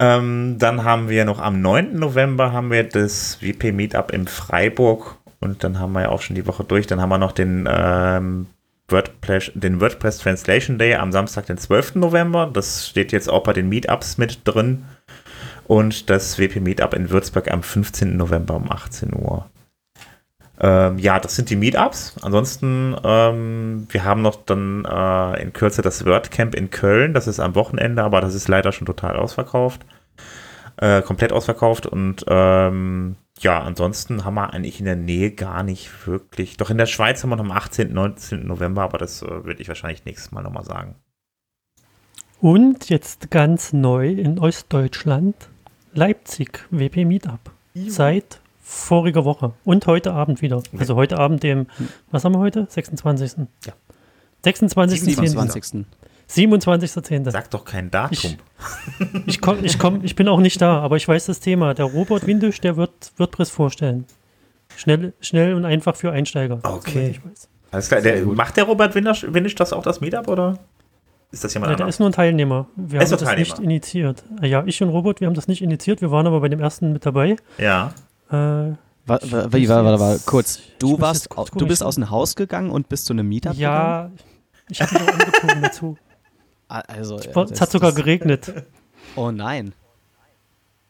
Ähm, 0.00 0.56
dann 0.58 0.82
haben 0.82 1.08
wir 1.08 1.24
noch 1.24 1.38
am 1.38 1.62
9. 1.62 1.94
November 1.96 2.52
haben 2.52 2.72
wir 2.72 2.82
das 2.82 3.40
WP 3.40 3.70
Meetup 3.72 4.10
in 4.12 4.26
Freiburg 4.26 5.18
und 5.38 5.62
dann 5.62 5.78
haben 5.78 5.92
wir 5.92 6.02
ja 6.02 6.08
auch 6.08 6.22
schon 6.22 6.34
die 6.34 6.46
Woche 6.46 6.64
durch. 6.64 6.88
Dann 6.88 7.00
haben 7.00 7.10
wir 7.10 7.18
noch 7.18 7.30
den, 7.30 7.68
ähm, 7.70 8.48
WordPress, 8.88 9.52
den 9.54 9.80
WordPress 9.80 10.18
Translation 10.18 10.78
Day 10.78 10.94
am 10.94 11.12
Samstag, 11.12 11.46
den 11.46 11.58
12. 11.58 11.96
November. 11.96 12.50
Das 12.52 12.88
steht 12.88 13.12
jetzt 13.12 13.28
auch 13.28 13.42
bei 13.42 13.52
den 13.52 13.68
Meetups 13.68 14.18
mit 14.18 14.40
drin. 14.44 14.84
Und 15.66 16.10
das 16.10 16.38
WP 16.38 16.60
Meetup 16.60 16.92
in 16.94 17.10
Würzburg 17.10 17.50
am 17.50 17.62
15. 17.62 18.16
November 18.16 18.54
um 18.54 18.70
18 18.70 19.14
Uhr. 19.14 19.48
Ähm, 20.60 20.98
ja, 20.98 21.18
das 21.18 21.34
sind 21.34 21.50
die 21.50 21.56
Meetups. 21.56 22.16
Ansonsten, 22.22 22.94
ähm, 23.02 23.86
wir 23.90 24.04
haben 24.04 24.22
noch 24.22 24.36
dann 24.44 24.84
äh, 24.84 25.42
in 25.42 25.52
Kürze 25.52 25.82
das 25.82 26.04
WordCamp 26.04 26.54
in 26.54 26.70
Köln. 26.70 27.14
Das 27.14 27.26
ist 27.26 27.40
am 27.40 27.54
Wochenende, 27.54 28.02
aber 28.04 28.20
das 28.20 28.34
ist 28.34 28.48
leider 28.48 28.72
schon 28.72 28.86
total 28.86 29.16
ausverkauft. 29.16 29.84
Äh, 30.76 31.02
komplett 31.02 31.32
ausverkauft. 31.32 31.86
Und 31.86 32.24
ähm, 32.28 33.16
ja, 33.38 33.62
ansonsten 33.62 34.24
haben 34.24 34.34
wir 34.34 34.52
eigentlich 34.52 34.80
in 34.80 34.86
der 34.86 34.96
Nähe 34.96 35.30
gar 35.30 35.62
nicht 35.62 36.06
wirklich. 36.06 36.56
Doch 36.56 36.70
in 36.70 36.78
der 36.78 36.86
Schweiz 36.86 37.22
haben 37.22 37.30
wir 37.30 37.36
noch 37.36 37.44
am 37.44 37.52
18. 37.52 37.92
19. 37.92 38.46
November, 38.46 38.82
aber 38.82 38.98
das 38.98 39.22
äh, 39.22 39.44
würde 39.44 39.62
ich 39.62 39.68
wahrscheinlich 39.68 40.04
nächstes 40.04 40.32
Mal 40.32 40.42
nochmal 40.42 40.64
sagen. 40.64 40.96
Und 42.40 42.88
jetzt 42.90 43.30
ganz 43.30 43.72
neu 43.72 44.10
in 44.10 44.38
Ostdeutschland 44.38 45.34
Leipzig 45.94 46.64
WP 46.70 47.04
Meetup. 47.04 47.52
Seit 47.74 48.40
voriger 48.62 49.24
Woche 49.24 49.52
und 49.64 49.86
heute 49.86 50.12
Abend 50.12 50.42
wieder. 50.42 50.62
Also 50.76 50.96
heute 50.96 51.18
Abend 51.18 51.42
dem, 51.42 51.66
was 52.10 52.24
haben 52.24 52.32
wir 52.32 52.38
heute? 52.38 52.66
26. 52.68 53.46
Ja. 53.64 53.72
26. 54.44 55.00
27. 55.00 55.86
27.10. 56.34 57.30
Sag 57.30 57.50
doch 57.50 57.64
kein 57.64 57.90
Datum. 57.90 58.10
Ich- 58.12 58.38
Ich, 59.26 59.40
komm, 59.40 59.58
ich, 59.64 59.78
komm, 59.78 60.00
ich 60.04 60.14
bin 60.16 60.28
auch 60.28 60.40
nicht 60.40 60.60
da, 60.60 60.80
aber 60.80 60.96
ich 60.96 61.06
weiß 61.06 61.26
das 61.26 61.40
Thema. 61.40 61.74
Der 61.74 61.84
Robert 61.86 62.26
Windisch, 62.26 62.60
der 62.60 62.76
wird 62.76 63.12
WordPress 63.18 63.50
vorstellen. 63.50 64.06
Schnell, 64.76 65.12
schnell 65.20 65.54
und 65.54 65.64
einfach 65.64 65.94
für 65.96 66.10
Einsteiger. 66.12 66.58
Okay. 66.62 66.90
soweit 66.92 67.10
Ich 67.10 67.24
weiß. 67.24 67.48
Alles 67.70 67.88
klar. 67.88 68.00
Der, 68.00 68.24
macht 68.26 68.56
der 68.56 68.64
Robert 68.64 68.94
Windisch, 68.94 69.26
Windisch 69.28 69.54
das 69.54 69.72
auch 69.72 69.82
das 69.82 70.00
Meetup 70.00 70.28
oder 70.28 70.58
ist 71.30 71.42
das 71.44 71.52
jemand 71.54 71.70
Ja, 71.72 71.76
der 71.76 71.84
anderes? 71.84 71.96
ist 71.96 71.98
nur 72.00 72.08
ein 72.08 72.12
Teilnehmer. 72.12 72.66
Wir 72.76 73.00
ist 73.00 73.12
haben 73.12 73.20
das 73.20 73.36
nicht 73.36 73.58
initiiert. 73.58 74.24
Äh, 74.40 74.46
Ja, 74.48 74.62
ich 74.66 74.82
und 74.82 74.88
Robert, 74.90 75.20
wir 75.20 75.26
haben 75.26 75.34
das 75.34 75.48
nicht 75.48 75.62
initiiert. 75.62 76.00
Wir 76.00 76.10
waren 76.10 76.26
aber 76.26 76.40
bei 76.40 76.48
dem 76.48 76.60
ersten 76.60 76.92
mit 76.92 77.04
dabei. 77.06 77.36
Ja. 77.58 77.92
Äh, 78.30 78.32
war, 78.34 78.76
warte, 79.06 79.58
jetzt- 79.58 79.68
warte, 79.70 80.20
kurz. 80.24 80.60
Du 80.78 81.00
warst, 81.00 81.28
du 81.56 81.66
bist 81.66 81.82
aus 81.82 81.96
dem 81.96 82.10
Haus 82.10 82.36
gegangen 82.36 82.70
und 82.70 82.88
bist 82.88 83.06
zu 83.06 83.12
einem 83.12 83.28
Meetup 83.28 83.54
gegangen? 83.54 83.60
ja, 83.60 84.10
ich 84.70 84.80
habe 84.80 84.94
mich 84.94 85.02
auch 85.02 85.12
angezogen 85.12 85.62
dazu. 85.62 85.96
Ah, 86.74 86.82
Also, 86.88 87.16
Es 87.18 87.26
äh, 87.26 87.40
Es 87.52 87.60
hat 87.60 87.70
sogar 87.70 87.92
geregnet. 87.92 88.52
Oh 89.16 89.30
nein. 89.30 89.74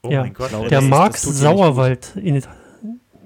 Oh 0.02 0.10
Ja. 0.10 0.22
mein 0.22 0.32
Gott. 0.32 0.50
Der 0.52 0.80
das- 0.80 0.84
Marc 0.84 1.12
das. 1.12 1.22
Sauerwald. 1.24 2.12
ini- 2.16 2.42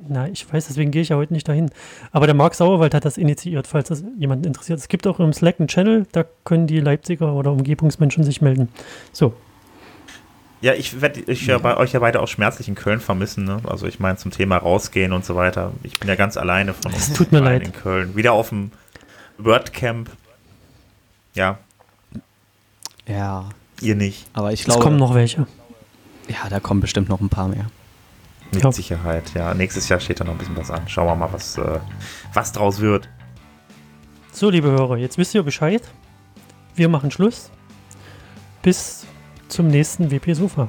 Na, 0.08 0.26
ich 0.28 0.50
weiß, 0.52 0.66
deswegen 0.66 0.90
gehe 0.90 1.02
ich 1.02 1.10
ja 1.10 1.16
heute 1.16 1.32
nicht 1.34 1.46
dahin. 1.46 1.70
Aber 2.10 2.26
der 2.26 2.34
Marc 2.34 2.54
Sauerwald 2.54 2.94
hat 2.94 3.04
das 3.04 3.16
initiiert, 3.18 3.66
falls 3.68 3.88
das 3.90 4.02
jemanden 4.16 4.46
interessiert. 4.46 4.78
Es 4.78 4.88
gibt 4.88 5.06
auch 5.06 5.20
im 5.20 5.32
Slack 5.34 5.56
einen 5.60 5.68
Channel, 5.68 6.06
da 6.12 6.24
können 6.44 6.66
die 6.66 6.80
Leipziger 6.80 7.34
oder 7.34 7.52
Umgebungsmenschen 7.52 8.24
sich 8.24 8.40
melden. 8.40 8.70
So, 9.12 9.34
Ja, 10.62 10.72
ich 10.72 11.00
werde 11.00 11.20
ich 11.30 11.46
ja 11.46 11.58
bei 11.58 11.76
euch 11.76 11.92
ja 11.92 12.00
beide 12.00 12.18
auch 12.20 12.26
schmerzlich 12.28 12.66
in 12.66 12.74
Köln 12.74 12.98
vermissen. 13.00 13.44
Ne? 13.44 13.60
Also 13.64 13.86
ich 13.86 14.00
meine 14.00 14.16
zum 14.16 14.32
Thema 14.32 14.56
rausgehen 14.56 15.12
und 15.12 15.24
so 15.24 15.36
weiter. 15.36 15.70
Ich 15.84 16.00
bin 16.00 16.08
ja 16.08 16.16
ganz 16.16 16.36
alleine 16.36 16.74
von 16.74 16.92
uns. 16.92 17.08
Es 17.08 17.12
tut 17.14 17.30
mir 17.30 17.38
leid. 17.40 17.62
In 17.64 17.72
Köln. 17.72 18.16
Wieder 18.16 18.32
auf 18.32 18.48
dem 18.48 18.72
WordCamp. 19.36 20.10
Ja, 21.34 21.58
Ja, 23.08 23.48
ihr 23.80 23.94
nicht. 23.96 24.26
aber 24.34 24.52
ich 24.52 24.60
es 24.60 24.66
glaube, 24.66 24.82
kommen 24.82 24.96
noch 24.98 25.14
welche. 25.14 25.46
ja, 26.28 26.48
da 26.48 26.60
kommen 26.60 26.80
bestimmt 26.80 27.08
noch 27.08 27.20
ein 27.20 27.28
paar 27.28 27.48
mehr. 27.48 27.66
Mit 28.52 28.62
Ja. 28.62 28.72
Sicherheit. 28.72 29.32
Ja, 29.34 29.52
nächstes 29.54 29.88
Jahr 29.88 29.98
steht 30.00 30.20
da 30.20 30.24
noch 30.24 30.32
ein 30.32 30.38
bisschen 30.38 30.56
was 30.56 30.70
an. 30.70 30.88
Schauen 30.88 31.06
wir 31.06 31.16
mal, 31.16 31.32
was, 31.32 31.58
äh, 31.58 31.80
was 32.32 32.52
draus 32.52 32.80
wird. 32.80 33.08
So, 34.32 34.48
liebe 34.50 34.68
Hörer, 34.68 34.96
jetzt 34.96 35.18
wisst 35.18 35.34
ihr 35.34 35.42
Bescheid. 35.42 35.82
Wir 36.74 36.88
machen 36.88 37.10
Schluss. 37.10 37.50
Bis 38.62 39.04
zum 39.48 39.68
nächsten 39.68 40.10
WP 40.10 40.32
Sofa. 40.34 40.68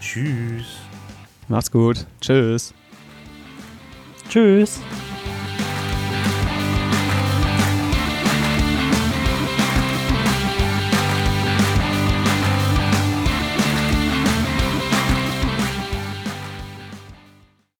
Tschüss. 0.00 0.76
Macht's 1.48 1.70
gut. 1.70 2.06
Tschüss. 2.20 2.72
Tschüss. 4.30 4.80